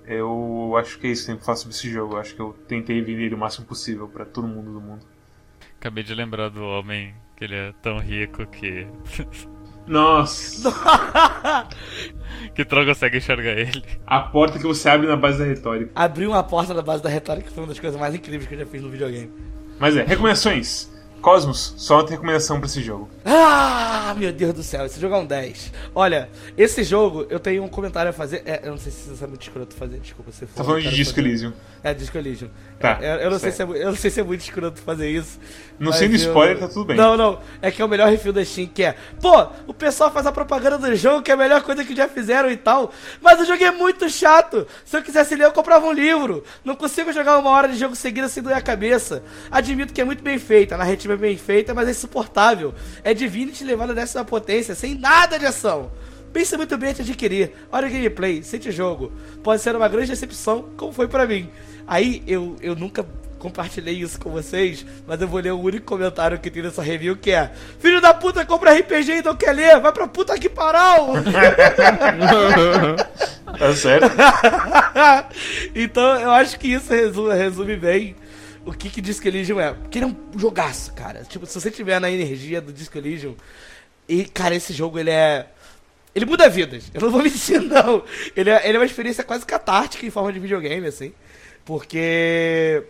[0.05, 2.15] Eu acho que é isso que eu faço sobre esse jogo.
[2.15, 5.07] Eu acho que eu tentei vender ele o máximo possível para todo mundo do mundo.
[5.79, 8.89] Acabei de lembrar do homem que ele é tão rico que.
[9.87, 10.71] Nossa!
[12.55, 13.83] que Tron consegue enxergar ele.
[14.07, 15.91] A porta que você abre na base da retórica.
[15.95, 18.59] Abrir uma porta na base da retórica foi uma das coisas mais incríveis que eu
[18.59, 19.33] já fiz no videogame.
[19.79, 20.91] Mas é, recomendações.
[21.21, 23.09] Cosmos, só uma recomendação pra esse jogo.
[23.25, 25.73] Ah, meu Deus do céu, esse jogo é um 10.
[25.95, 28.43] Olha, esse jogo, eu tenho um comentário a fazer.
[28.47, 30.47] É, eu não sei se isso é muito escroto fazer, desculpa for.
[30.47, 31.53] Tá falando de Disco Elysium.
[31.83, 32.49] É, Disco Elysium.
[32.79, 35.11] Tá, é, eu, não sei se é, eu não sei se é muito escroto fazer
[35.11, 35.39] isso.
[35.79, 36.17] Não sendo eu...
[36.17, 36.97] spoiler, tá tudo bem.
[36.97, 37.39] Não, não.
[37.61, 38.97] É que é o melhor review da Steam, que é.
[39.21, 42.09] Pô, o pessoal faz a propaganda do jogo, que é a melhor coisa que já
[42.09, 42.93] fizeram e tal.
[43.21, 44.67] Mas o jogo é muito chato.
[44.85, 46.43] Se eu quisesse ler, eu comprava um livro.
[46.65, 49.23] Não consigo jogar uma hora de jogo seguida sem doer a cabeça.
[49.51, 52.75] Admito que é muito bem feita, a narrativa é bem feita, mas é insuportável.
[53.05, 55.91] É Divinity levando dessa potência, sem nada de ação.
[56.33, 57.53] Pensa muito bem antes de adquirir.
[57.73, 59.13] Olha o gameplay, sente o jogo.
[59.43, 61.51] Pode ser uma grande decepção, como foi para mim.
[61.87, 63.05] Aí eu, eu nunca
[63.41, 67.17] compartilhei isso com vocês, mas eu vou ler o único comentário que tem nessa review
[67.17, 67.51] que é
[67.81, 71.15] Filho da puta compra RPG e não quer ler, vai pra puta que paral!
[73.59, 74.13] tá certo?
[75.75, 78.15] então eu acho que isso resume, resume bem
[78.65, 79.73] o que que Disco Elysium é.
[79.73, 81.25] Porque ele é um jogaço, cara.
[81.25, 83.35] Tipo, se você tiver na energia do Disco Elysium,
[84.09, 85.47] e, cara, esse jogo ele é
[86.15, 86.91] ele muda vidas.
[86.93, 88.05] Eu não vou mentir, não.
[88.37, 91.13] Ele é, ele é uma experiência quase catártica em forma de videogame, assim.
[91.65, 92.85] Porque.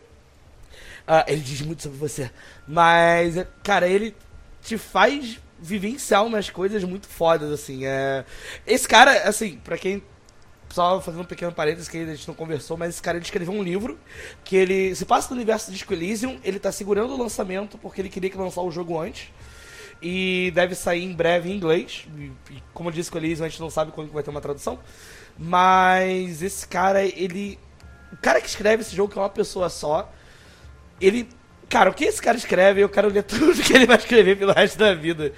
[1.06, 2.30] Uh, ele diz muito sobre você.
[2.66, 4.14] Mas, cara, ele
[4.62, 7.84] te faz vivenciar umas coisas muito fodas, assim.
[7.84, 8.24] É...
[8.66, 10.02] Esse cara, assim, pra quem.
[10.70, 13.52] Só fazendo um pequeno parênteses que a gente não conversou, mas esse cara ele escreveu
[13.52, 13.98] um livro
[14.44, 18.00] que ele se passa no universo de Disco Elysium, ele tá segurando o lançamento porque
[18.00, 19.28] ele queria que lançar o jogo antes.
[20.02, 22.06] E deve sair em breve em inglês.
[22.18, 24.40] E, como eu disse com o Elysium, a gente não sabe quando vai ter uma
[24.40, 24.78] tradução.
[25.36, 27.58] Mas esse cara, ele
[28.12, 30.12] o cara que escreve esse jogo, que é uma pessoa só,
[31.00, 31.28] ele.
[31.68, 34.52] Cara, o que esse cara escreve, eu quero ler tudo que ele vai escrever pelo
[34.52, 35.32] resto da vida.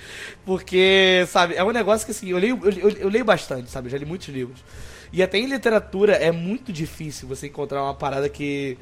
[0.46, 3.88] Porque, sabe, é um negócio que assim, eu leio, eu, eu, eu leio bastante, sabe?
[3.88, 4.64] Eu já li muitos livros.
[5.12, 8.78] E até em literatura é muito difícil você encontrar uma parada que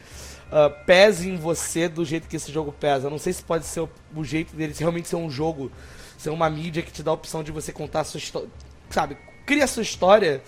[0.47, 3.07] uh, pese em você do jeito que esse jogo pesa.
[3.09, 5.73] Eu não sei se pode ser o, o jeito dele se realmente ser um jogo,
[6.17, 8.49] ser uma mídia que te dá a opção de você contar a sua história.
[8.89, 10.41] Sabe, cria a sua história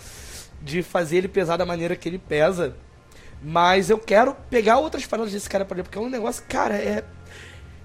[0.61, 2.75] de fazer ele pesar da maneira que ele pesa.
[3.41, 6.75] Mas eu quero pegar outras paradas desse cara pra ler, porque é um negócio, cara,
[6.75, 7.03] é.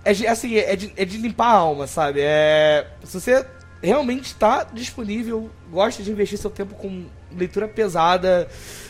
[0.05, 2.20] É assim, é de, é de limpar a alma, sabe?
[2.22, 2.86] É.
[3.03, 3.44] Se você
[3.82, 7.07] realmente está disponível, gosta de investir seu tempo com
[7.37, 8.49] leitura pesada,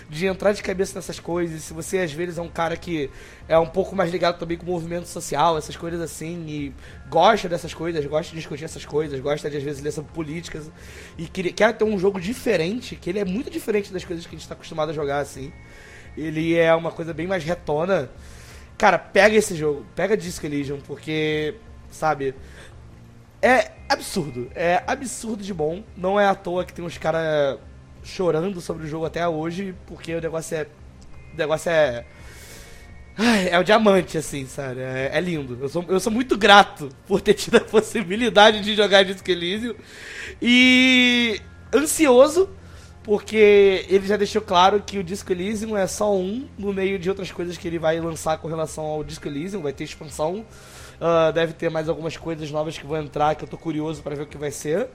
[0.09, 3.11] de entrar de cabeça nessas coisas, se você às vezes é um cara que
[3.47, 6.75] é um pouco mais ligado também com o movimento social, essas coisas assim, e
[7.11, 10.71] gosta dessas coisas, gosta de discutir essas coisas, gosta de às vezes ler sobre políticas,
[11.17, 14.37] e quer ter um jogo diferente, que ele é muito diferente das coisas que a
[14.37, 15.53] gente está acostumado a jogar assim
[16.19, 18.11] ele é uma coisa bem mais retona.
[18.77, 21.55] Cara, pega esse jogo, pega Disco Elysium, porque,
[21.91, 22.35] sabe,
[23.43, 25.83] é absurdo, é absurdo de bom.
[25.97, 27.59] Não é à toa que tem uns caras
[28.03, 30.67] chorando sobre o jogo até hoje, porque o negócio é.
[31.35, 32.05] O negócio é.
[33.51, 34.81] É o diamante, assim, sabe?
[34.81, 35.59] É, é, lindo.
[35.61, 39.75] Eu sou, eu sou muito grato por ter tido a possibilidade de jogar Disco Elysium.
[40.41, 41.41] E
[41.75, 42.49] ansioso
[43.09, 47.09] porque ele já deixou claro que o Disco Elysium é só um no meio de
[47.09, 50.45] outras coisas que ele vai lançar com relação ao Disco Elysium, vai ter expansão.
[51.01, 54.15] Uh, deve ter mais algumas coisas novas que vão entrar que eu tô curioso para
[54.15, 54.89] ver o que vai ser.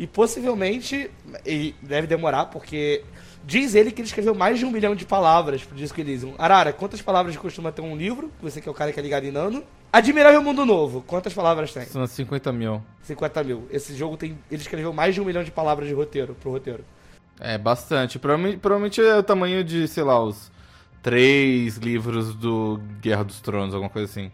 [0.00, 1.10] E possivelmente,
[1.44, 3.04] e deve demorar, porque
[3.44, 6.34] diz ele que ele escreveu mais de um milhão de palavras pro Disco Elysium.
[6.38, 8.32] Arara, quantas palavras costuma ter um livro?
[8.40, 9.62] Você que é o cara que é ligado em nano.
[9.92, 11.84] Admirável Mundo Novo, quantas palavras tem?
[11.84, 12.82] São 50 mil.
[13.02, 13.68] 50 mil.
[13.70, 14.38] Esse jogo tem.
[14.50, 16.82] Ele escreveu mais de um milhão de palavras de roteiro pro roteiro.
[17.38, 18.18] É, bastante.
[18.18, 20.50] Provavelmente, provavelmente é o tamanho de, sei lá, os
[21.02, 24.32] três livros do Guerra dos Tronos, alguma coisa assim.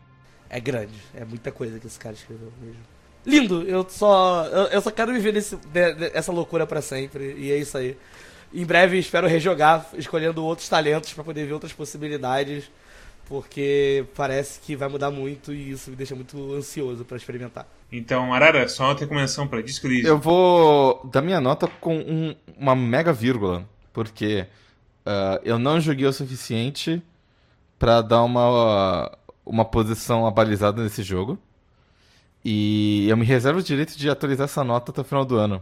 [0.48, 2.95] É grande, é muita coisa que esse cara escreveu mesmo.
[3.26, 5.58] Lindo, eu só eu, eu só quero viver nesse,
[6.14, 7.96] essa loucura para sempre e é isso aí.
[8.54, 12.70] Em breve espero rejogar, escolhendo outros talentos para poder ver outras possibilidades,
[13.28, 17.66] porque parece que vai mudar muito e isso me deixa muito ansioso para experimentar.
[17.90, 19.88] Então, Arara, só uma recomendação para Disco.
[19.88, 24.46] Eu vou dar minha nota com um, uma mega vírgula, porque
[25.04, 27.02] uh, eu não joguei o suficiente
[27.78, 29.10] para dar uma
[29.46, 31.38] uma posição abalizada nesse jogo.
[32.48, 35.60] E eu me reservo o direito de atualizar essa nota até o final do ano.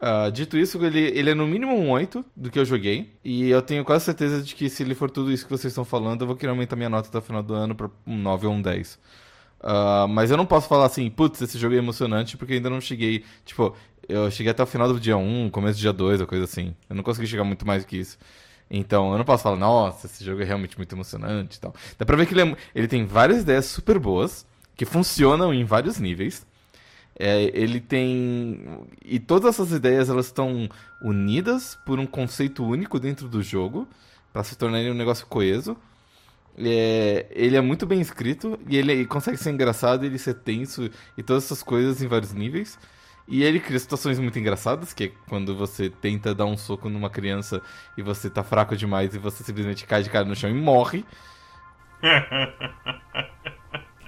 [0.00, 3.12] Uh, dito isso, ele, ele é no mínimo um 8 do que eu joguei.
[3.22, 5.84] E eu tenho quase certeza de que se ele for tudo isso que vocês estão
[5.84, 8.46] falando, eu vou querer aumentar minha nota até o final do ano para um 9
[8.46, 8.94] ou um 10.
[8.94, 8.98] Uh,
[9.60, 12.80] ah, mas eu não posso falar assim, putz, esse jogo é emocionante, porque ainda não
[12.80, 13.22] cheguei.
[13.44, 13.76] Tipo,
[14.08, 16.74] eu cheguei até o final do dia 1, começo do dia 2, ou coisa assim.
[16.88, 18.16] Eu não consegui chegar muito mais do que isso.
[18.70, 21.74] Então, eu não posso falar, nossa, esse jogo é realmente muito emocionante e tal.
[21.98, 24.46] Dá pra ver que ele, é, ele tem várias ideias super boas,
[24.76, 26.46] que funcionam em vários níveis.
[27.18, 28.86] É, ele tem.
[29.04, 30.68] E todas essas ideias elas estão
[31.02, 33.86] unidas por um conceito único dentro do jogo,
[34.32, 35.76] para se tornarem um negócio coeso.
[36.56, 41.22] É, ele é muito bem escrito e ele consegue ser engraçado, ele ser tenso e
[41.22, 42.78] todas essas coisas em vários níveis.
[43.28, 47.08] E ele cria situações muito engraçadas, que é quando você tenta dar um soco numa
[47.08, 47.62] criança
[47.96, 51.04] e você tá fraco demais e você simplesmente cai de cara no chão e morre.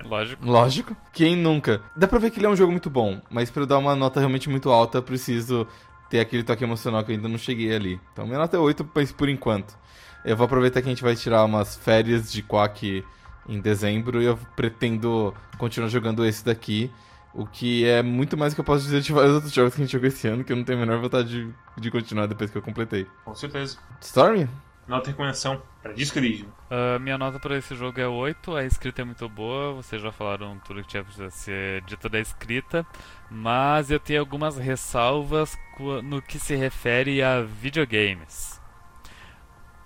[0.05, 0.45] Lógico.
[0.45, 0.97] Lógico.
[1.13, 1.83] Quem nunca?
[1.97, 3.97] Dá pra ver que ele é um jogo muito bom, mas pra eu dar uma
[3.97, 5.67] nota realmente muito alta, eu preciso
[6.11, 8.01] ter aquele toque emocional que eu ainda não cheguei ali.
[8.13, 9.77] Então minha nota é 8, mas por enquanto.
[10.25, 13.05] Eu vou aproveitar que a gente vai tirar umas férias de Quack
[13.49, 16.91] em dezembro e eu pretendo continuar jogando esse daqui
[17.35, 19.83] o que é muito mais do que eu posso dizer de vários outros jogos que
[19.83, 22.27] a gente jogou esse ano, que eu não tenho a menor vontade de, de continuar
[22.27, 23.07] depois que eu completei.
[23.25, 23.77] Com certeza.
[24.01, 24.49] Stormy?
[24.87, 26.49] Nota de recomendação para Disco Elysium.
[26.71, 30.13] Uh, minha nota para esse jogo é 8, a escrita é muito boa, vocês já
[30.13, 32.87] falaram tudo que tinha pra ser dito da escrita,
[33.31, 35.57] mas eu tenho algumas ressalvas
[36.03, 38.61] no que se refere a videogames.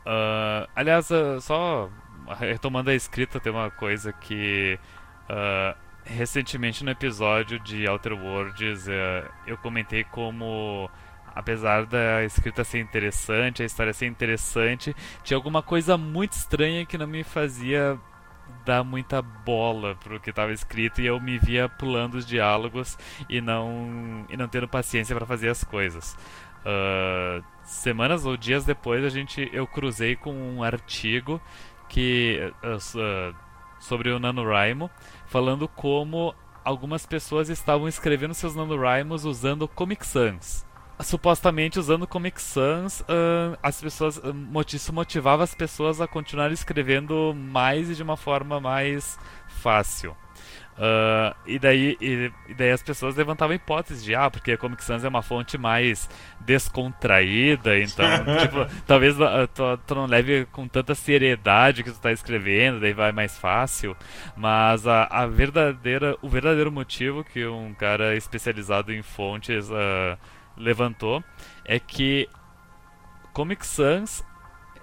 [0.05, 1.89] Uh, aliás, uh, só
[2.41, 4.79] retomando a escrita, tem uma coisa que
[6.05, 8.87] recentemente no episódio de Outer Worlds
[9.47, 10.91] eu comentei como
[11.39, 16.99] apesar da escrita ser interessante, a história ser interessante, tinha alguma coisa muito estranha que
[16.99, 17.97] não me fazia
[18.67, 23.41] dar muita bola pro que estava escrito e eu me via pulando os diálogos e
[23.41, 26.17] não e não tendo paciência para fazer as coisas.
[26.67, 31.41] Uh, semanas ou dias depois a gente eu cruzei com um artigo
[31.89, 33.35] que uh,
[33.79, 34.91] sobre o NaNoWriMo
[35.29, 36.35] falando como
[36.65, 40.68] algumas pessoas estavam escrevendo seus NaNoWriMos usando Comic Sans.
[41.01, 43.05] Supostamente usando Comic Sans,
[43.63, 44.21] as pessoas,
[44.73, 50.17] isso motivava as pessoas a continuar escrevendo mais e de uma forma mais fácil.
[50.79, 54.85] Uh, e, daí, e, e, daí as pessoas levantavam hipóteses de, ah, porque a Comic
[54.85, 58.07] Sans é uma fonte mais descontraída, então,
[58.39, 62.93] tipo, talvez uh, tu, tu, não leve com tanta seriedade que tu está escrevendo, daí
[62.93, 63.97] vai mais fácil.
[64.37, 70.17] Mas a, a, verdadeira, o verdadeiro motivo que um cara especializado em fontes uh,
[70.59, 71.23] levantou
[71.65, 72.29] é que
[73.33, 74.25] Comic Sans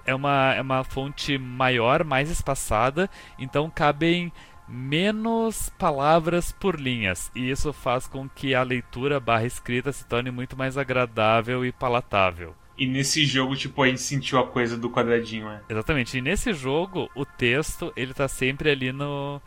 [0.04, 4.32] é uma, é uma fonte maior, mais espaçada, então cabem
[4.68, 10.30] menos palavras por linhas, e isso faz com que a leitura barra escrita se torne
[10.30, 12.54] muito mais agradável e palatável.
[12.78, 15.62] E nesse jogo, tipo, a gente sentiu a coisa do quadradinho, né?
[15.68, 16.18] Exatamente.
[16.18, 19.40] E nesse jogo, o texto, ele tá sempre ali no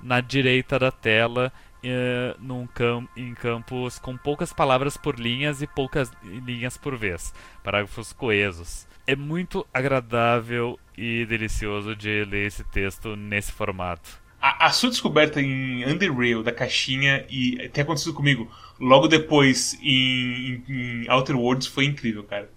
[0.00, 1.52] na direita da tela,
[1.82, 7.32] eh, num cam em campos com poucas palavras por linhas e poucas linhas por vez.
[7.62, 8.86] Parágrafos coesos.
[9.06, 15.40] É muito agradável e delicioso de ler esse texto nesse formato a, a, sua descoberta
[15.40, 21.66] em Underrail da caixinha e ter acontecido comigo logo depois em, em, em, Outer Worlds
[21.66, 22.50] foi incrível, cara.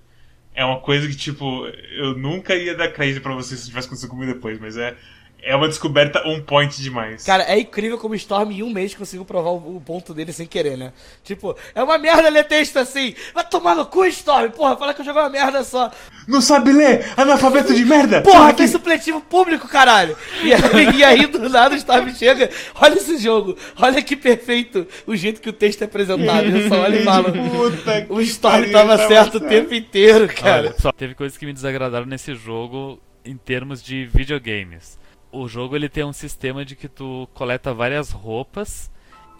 [0.53, 4.09] É uma coisa que, tipo, eu nunca ia dar crédito para você se tivesse acontecido
[4.09, 4.95] comigo depois, mas é,
[5.43, 7.23] é uma descoberta on point demais.
[7.23, 10.45] Cara, é incrível como o Storm em um mês conseguiu provar o, ponto dele sem
[10.45, 10.93] querer, né?
[11.23, 13.15] Tipo, é uma merda ler texto assim.
[13.33, 14.51] Vai tomar no cu, Storm.
[14.51, 15.91] Porra, fala que eu jogo uma merda só.
[16.27, 17.11] Não sabe ler?
[17.17, 18.21] Analfabeto de merda?
[18.21, 20.15] Porra, tem supletivo público, caralho.
[20.43, 22.49] E aí, e aí, do nada o Storm chega.
[22.75, 23.57] Olha esse jogo.
[23.77, 26.45] Olha que perfeito o jeito que o texto é apresentado.
[26.45, 27.31] Eu só olho e falo.
[27.51, 30.67] Puta O que Storm pariu, tava tava certo o tempo inteiro, cara.
[30.67, 34.99] Olha, só teve coisas que me desagradaram nesse jogo em termos de videogames.
[35.31, 38.91] O jogo ele tem um sistema de que tu coleta várias roupas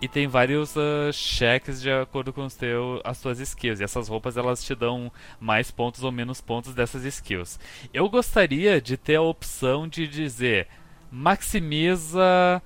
[0.01, 3.79] e tem vários ah, cheques de acordo com os teu, as tuas skills.
[3.79, 7.59] E essas roupas elas te dão mais pontos ou menos pontos dessas skills.
[7.93, 10.67] Eu gostaria de ter a opção de dizer
[11.11, 12.61] maximiza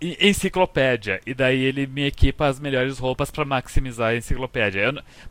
[0.00, 4.80] en- enciclopédia e daí ele me equipa as melhores roupas pra maximizar a enciclopédia.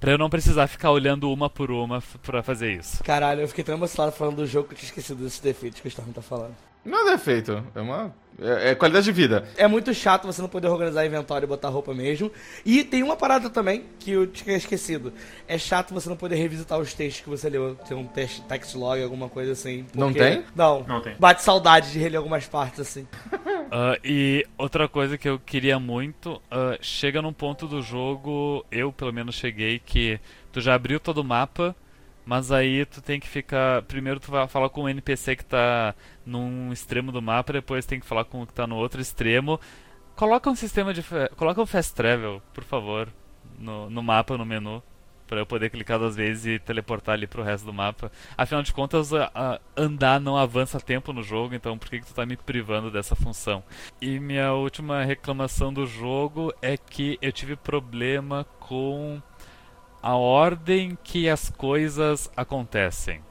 [0.02, 3.04] Eu, eu não precisar ficar olhando uma por uma pra fazer isso.
[3.04, 5.88] Caralho, eu fiquei tão emocionado falando do jogo que eu tinha esquecido desses defeitos que
[5.88, 6.56] o Storm tá falando.
[6.86, 8.14] Não é defeito, é uma.
[8.38, 9.48] É, é qualidade de vida.
[9.56, 12.30] É muito chato você não poder organizar inventário e botar roupa mesmo.
[12.66, 15.14] E tem uma parada também que eu tinha esquecido.
[15.48, 17.76] É chato você não poder revisitar os textos que você leu.
[17.88, 19.86] Tem um teste text log, alguma coisa assim.
[19.96, 20.44] Não porque- tem?
[20.54, 20.84] Não.
[20.86, 21.16] Não tem.
[21.18, 23.08] Bate saudade de reler algumas partes assim.
[23.72, 28.92] Ah, e outra coisa que eu queria muito, ah, chega num ponto do jogo, eu
[28.94, 30.20] pelo menos cheguei, que
[30.52, 31.76] tu já abriu todo o mapa,
[32.26, 33.82] mas aí tu tem que ficar.
[33.84, 35.94] Primeiro tu vai falar com o NPC que tá
[36.26, 39.60] num extremo do mapa, depois tem que falar com o que tá no outro extremo.
[40.16, 41.04] Coloca um sistema de.
[41.36, 43.10] Coloca um fast travel, por favor,
[43.60, 44.82] no, no mapa, no menu.
[45.28, 48.12] Pra eu poder clicar duas vezes e teleportar ali pro resto do mapa.
[48.38, 52.06] Afinal de contas, a- a- andar não avança tempo no jogo, então por que, que
[52.06, 53.64] tu tá me privando dessa função?
[54.00, 59.20] E minha última reclamação do jogo é que eu tive problema com
[60.06, 63.22] a ordem que as coisas acontecem.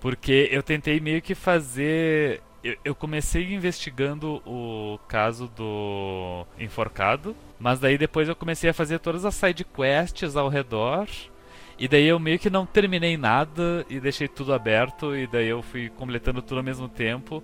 [0.00, 2.42] Porque eu tentei meio que fazer.
[2.64, 8.98] Eu, eu comecei investigando o caso do enforcado, mas daí depois eu comecei a fazer
[8.98, 11.06] todas as side quests ao redor.
[11.78, 15.62] E daí eu meio que não terminei nada e deixei tudo aberto e daí eu
[15.62, 17.40] fui completando tudo ao mesmo tempo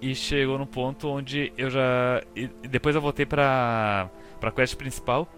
[0.00, 4.08] e chegou no ponto onde eu já e depois eu voltei pra
[4.40, 5.28] para quest principal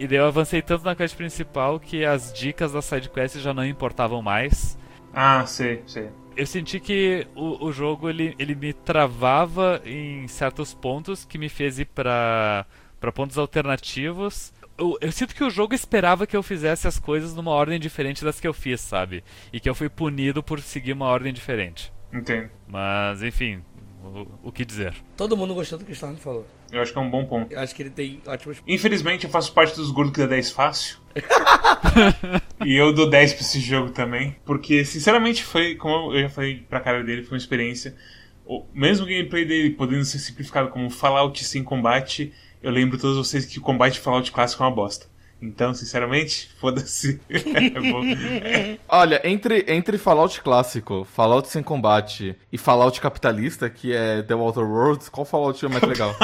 [0.00, 3.52] e daí eu avancei tanto na quest principal que as dicas da side quest já
[3.52, 4.78] não importavam mais.
[5.12, 6.08] Ah, sei, sei.
[6.34, 11.50] Eu senti que o, o jogo ele, ele me travava em certos pontos que me
[11.50, 12.64] fez ir pra,
[12.98, 14.54] pra pontos alternativos.
[14.78, 18.24] Eu, eu sinto que o jogo esperava que eu fizesse as coisas numa ordem diferente
[18.24, 19.22] das que eu fiz, sabe?
[19.52, 21.92] E que eu fui punido por seguir uma ordem diferente.
[22.10, 22.48] Entendo.
[22.66, 23.62] Mas, enfim,
[24.02, 24.94] o, o que dizer?
[25.14, 26.46] Todo mundo gostou do que o Storm falou.
[26.72, 27.52] Eu acho que é um bom ponto.
[27.52, 28.58] Eu acho que ele tem ótimos.
[28.66, 30.98] Infelizmente, eu faço parte dos gordos que dá 10 fácil.
[32.64, 34.36] e eu dou 10 pra esse jogo também.
[34.44, 37.96] Porque, sinceramente, foi, como eu já falei pra cara dele, foi uma experiência.
[38.46, 43.44] O mesmo gameplay dele podendo ser simplificado como Fallout sem combate, eu lembro todos vocês
[43.44, 45.06] que o combate Fallout clássico é uma bosta.
[45.40, 47.20] Então, sinceramente, foda-se.
[47.30, 48.78] é.
[48.88, 54.64] Olha, entre, entre Fallout clássico, Fallout sem combate e Fallout capitalista, que é The Outer
[54.64, 56.14] Worlds, qual Fallout é mais legal?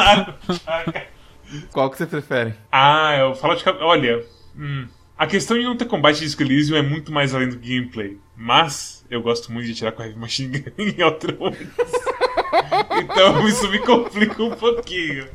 [1.73, 2.55] qual que você prefere?
[2.71, 3.65] Ah, é o Fallout.
[3.81, 4.87] Olha, hum,
[5.19, 8.19] a questão de não ter combate de Elysium é muito mais além do gameplay.
[8.37, 11.69] Mas eu gosto muito de atirar com a Heavy Machine Gun em Outer Worlds.
[13.01, 15.27] então isso me complica um pouquinho.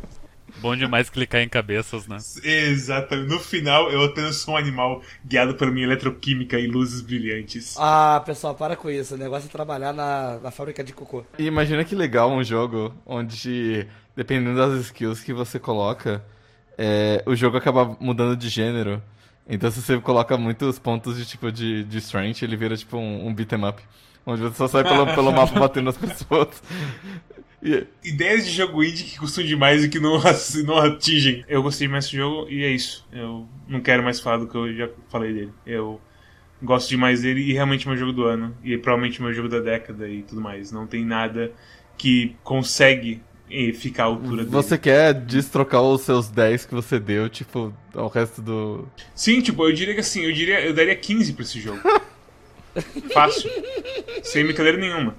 [0.62, 2.18] Bom demais clicar em cabeças, né?
[2.44, 3.28] Exatamente.
[3.28, 7.76] No final, eu apenas sou um animal guiado pela minha eletroquímica e luzes brilhantes.
[7.80, 9.16] Ah, pessoal, para com isso.
[9.16, 11.26] O negócio é trabalhar na, na fábrica de cocô.
[11.40, 16.24] E imagina que legal um jogo onde, dependendo das skills que você coloca,
[16.78, 19.02] é, o jogo acaba mudando de gênero.
[19.48, 23.28] Então se você coloca muitos pontos de tipo de, de strength, ele vira tipo um,
[23.28, 23.82] um beat'em up.
[24.26, 26.62] Onde você só sai pelo, pelo mapa batendo nas pessoas.
[28.04, 30.20] Ideias de jogo indie que custam demais e que não,
[30.66, 31.46] não atingem.
[31.48, 33.08] Eu gostei mais desse jogo e é isso.
[33.12, 35.54] Eu não quero mais falar do que eu já falei dele.
[35.66, 36.02] Eu
[36.62, 38.56] gosto demais dele e realmente é meu jogo do ano.
[38.64, 40.72] E é provavelmente meu jogo da década e tudo mais.
[40.72, 41.52] Não tem nada
[41.98, 44.50] que consegue eh, ficar à altura dele.
[44.50, 48.88] Você quer destrocar os seus 10 que você deu, tipo, ao resto do.
[49.14, 51.80] Sim, tipo, eu diria que assim, eu diria, eu daria 15 pra esse jogo.
[53.14, 53.52] Fácil.
[54.24, 55.16] Sem brincadeira nenhuma.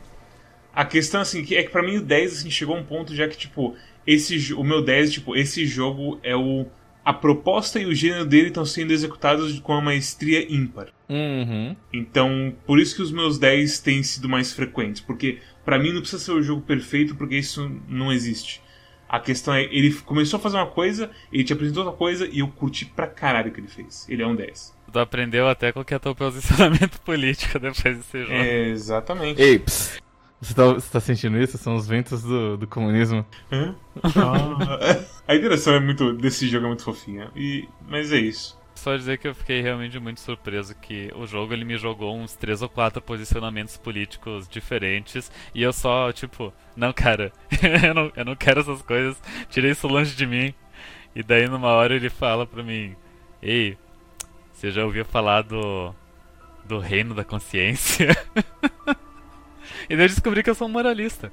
[0.74, 3.14] A questão assim, que é que pra mim o 10 assim chegou a um ponto
[3.14, 6.66] já que tipo, esse o meu 10, tipo, esse jogo é o
[7.04, 10.88] a proposta e o gênero dele estão sendo executados com uma maestria ímpar.
[11.08, 11.74] Uhum.
[11.92, 16.00] Então, por isso que os meus 10 têm sido mais frequentes, porque pra mim não
[16.00, 18.62] precisa ser o jogo perfeito, porque isso não existe.
[19.08, 22.38] A questão é, ele começou a fazer uma coisa, ele te apresentou outra coisa e
[22.38, 24.06] eu curti pra caralho o que ele fez.
[24.08, 24.74] Ele é um 10.
[24.90, 28.32] Tu aprendeu até qual que é teu posicionamento político depois desse jogo.
[28.32, 29.42] É, exatamente.
[29.42, 30.00] Ei, ps,
[30.42, 31.56] Você tá, você tá sentindo isso?
[31.56, 33.24] São os ventos do, do comunismo.
[33.50, 33.76] Hã?
[34.02, 35.04] Ah.
[35.28, 37.30] A interação é muito desse jogo é muito fofinha.
[37.36, 38.60] E, mas é isso.
[38.74, 42.34] Só dizer que eu fiquei realmente muito surpreso que o jogo ele me jogou uns
[42.34, 47.32] três ou quatro posicionamentos políticos diferentes e eu só, tipo, não, cara,
[47.86, 49.16] eu, não, eu não quero essas coisas,
[49.48, 50.52] tirei isso longe de mim.
[51.14, 52.96] E daí numa hora ele fala pra mim,
[53.40, 53.78] ei,
[54.52, 55.94] você já ouviu falar do.
[56.64, 58.08] do reino da consciência?
[59.88, 61.30] e daí eu descobri que eu sou um moralista.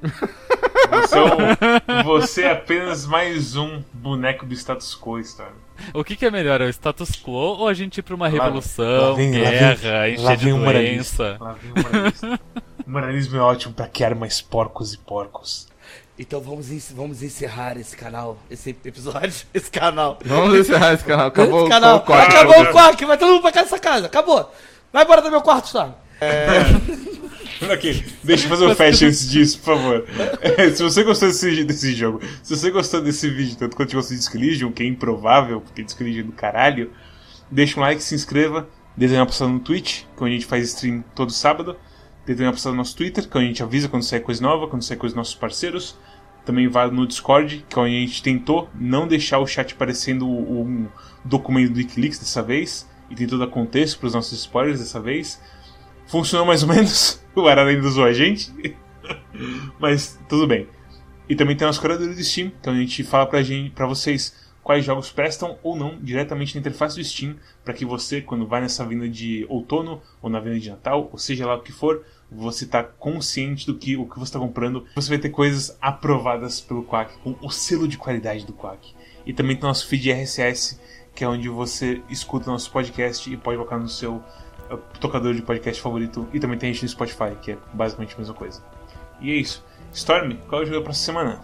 [0.91, 5.51] Você é, um- você é apenas mais um boneco do status quo, Storm.
[5.93, 8.25] O que, que é melhor, é o status quo ou a gente ir pra uma
[8.27, 10.65] Lá- revolução, lá vem- lá vem- guerra, lá encher de vem doença?
[10.65, 11.37] moralista.
[11.39, 12.39] Lá vem moralista.
[12.85, 15.67] O moralismo é ótimo pra criar mais porcos e porcos.
[16.17, 20.19] Então vamos, vamos encerrar esse canal, esse episódio, esse canal.
[20.25, 21.27] Vamos encerrar esse canal.
[21.27, 21.97] Acabou esse canal.
[21.97, 22.29] o quarto.
[22.35, 24.05] Acabou o quarto, vai todo mundo pra casa dessa casa.
[24.07, 24.51] Acabou.
[24.91, 25.93] Vai embora do meu quarto, Storm.
[27.61, 30.05] Ok, deixa eu fazer um fast antes disso, por favor.
[30.41, 34.15] É, se você gostou desse, desse jogo, se você gostou desse vídeo, tanto quanto gostou
[34.15, 36.91] de Disc Elysium, que é improvável, porque Disc Elysium é do caralho,
[37.51, 40.69] deixa um like, se inscreva, dê uma passada no Twitch, que onde a gente faz
[40.69, 41.75] stream todo sábado,
[42.25, 44.67] dê uma passada no nosso Twitter, que onde a gente avisa quando sai coisa nova,
[44.67, 45.97] quando sai coisa dos nossos parceiros.
[46.45, 50.27] Também vai no Discord, que é onde a gente tentou não deixar o chat parecendo
[50.27, 50.87] um
[51.25, 55.41] documento do Wikileaks dessa vez, e tentou dar contexto para os nossos spoilers dessa vez.
[56.07, 57.21] Funcionou mais ou menos.
[57.41, 58.51] O Arara ainda usou a gente.
[59.79, 60.67] Mas tudo bem.
[61.27, 64.49] E também tem nosso curador do Steam, onde a gente fala pra, gente, pra vocês
[64.63, 68.61] quais jogos prestam ou não diretamente na interface do Steam, para que você, quando vai
[68.61, 72.03] nessa vinda de outono ou na vinda de Natal, ou seja lá o que for,
[72.31, 74.85] você tá consciente do que o que você está comprando.
[74.95, 78.93] Você vai ter coisas aprovadas pelo Quack, com o selo de qualidade do Quack.
[79.25, 80.79] E também tem nosso feed RSS,
[81.15, 84.23] que é onde você escuta nosso podcast e pode colocar no seu
[84.99, 86.27] tocador de podcast favorito.
[86.33, 88.61] E também tem a gente no Spotify, que é basicamente a mesma coisa.
[89.21, 89.63] E é isso.
[89.93, 91.41] Storm, qual é o jogo da próxima semana?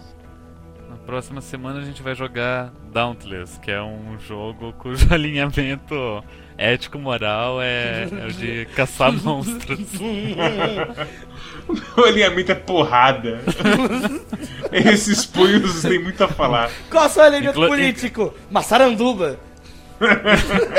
[0.88, 6.22] Na próxima semana a gente vai jogar Dauntless, que é um jogo cujo alinhamento
[6.58, 9.78] ético-moral é, é o de caçar monstros.
[11.96, 13.40] O alinhamento é porrada.
[14.70, 16.70] Esses punhos têm muito a falar.
[16.88, 18.34] Qual é o seu Inclu- político?
[18.50, 19.36] Massaranduba.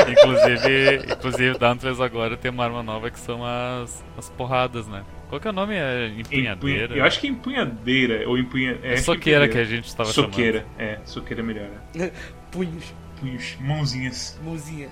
[0.09, 5.03] Inclusive, inclusive Dauntless agora tem uma arma nova que são as, as porradas, né?
[5.29, 5.75] Qual que é o nome?
[5.75, 6.95] É empunhadeira?
[6.95, 8.79] Eu acho que é empunhadeira, ou empunha...
[8.81, 9.65] É, É soqueira que a empunhadeira.
[9.83, 11.67] gente tava Soqueira, é, soqueira é melhor.
[11.95, 12.11] né?
[12.51, 14.39] Punhos, Punhos, mãozinhas.
[14.43, 14.89] mãozinha.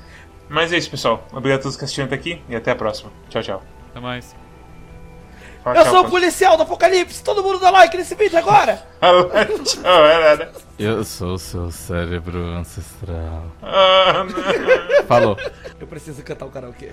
[0.49, 1.25] Mas é isso, pessoal.
[1.31, 3.11] Obrigado a todos que assistiram até aqui e até a próxima.
[3.29, 3.59] Tchau, tchau.
[3.61, 3.89] chamando.
[3.91, 4.35] Até mais.
[5.63, 7.23] Fala Eu tchau, sou o policial do Apocalipse.
[7.23, 8.85] Todo mundo dá like nesse vídeo agora.
[9.63, 10.51] Tchau, é nada.
[10.77, 13.49] Eu sou o seu cérebro ancestral.
[13.61, 15.03] Ah, não.
[15.07, 15.37] Falou.
[15.79, 16.91] Eu preciso cantar o karaokê.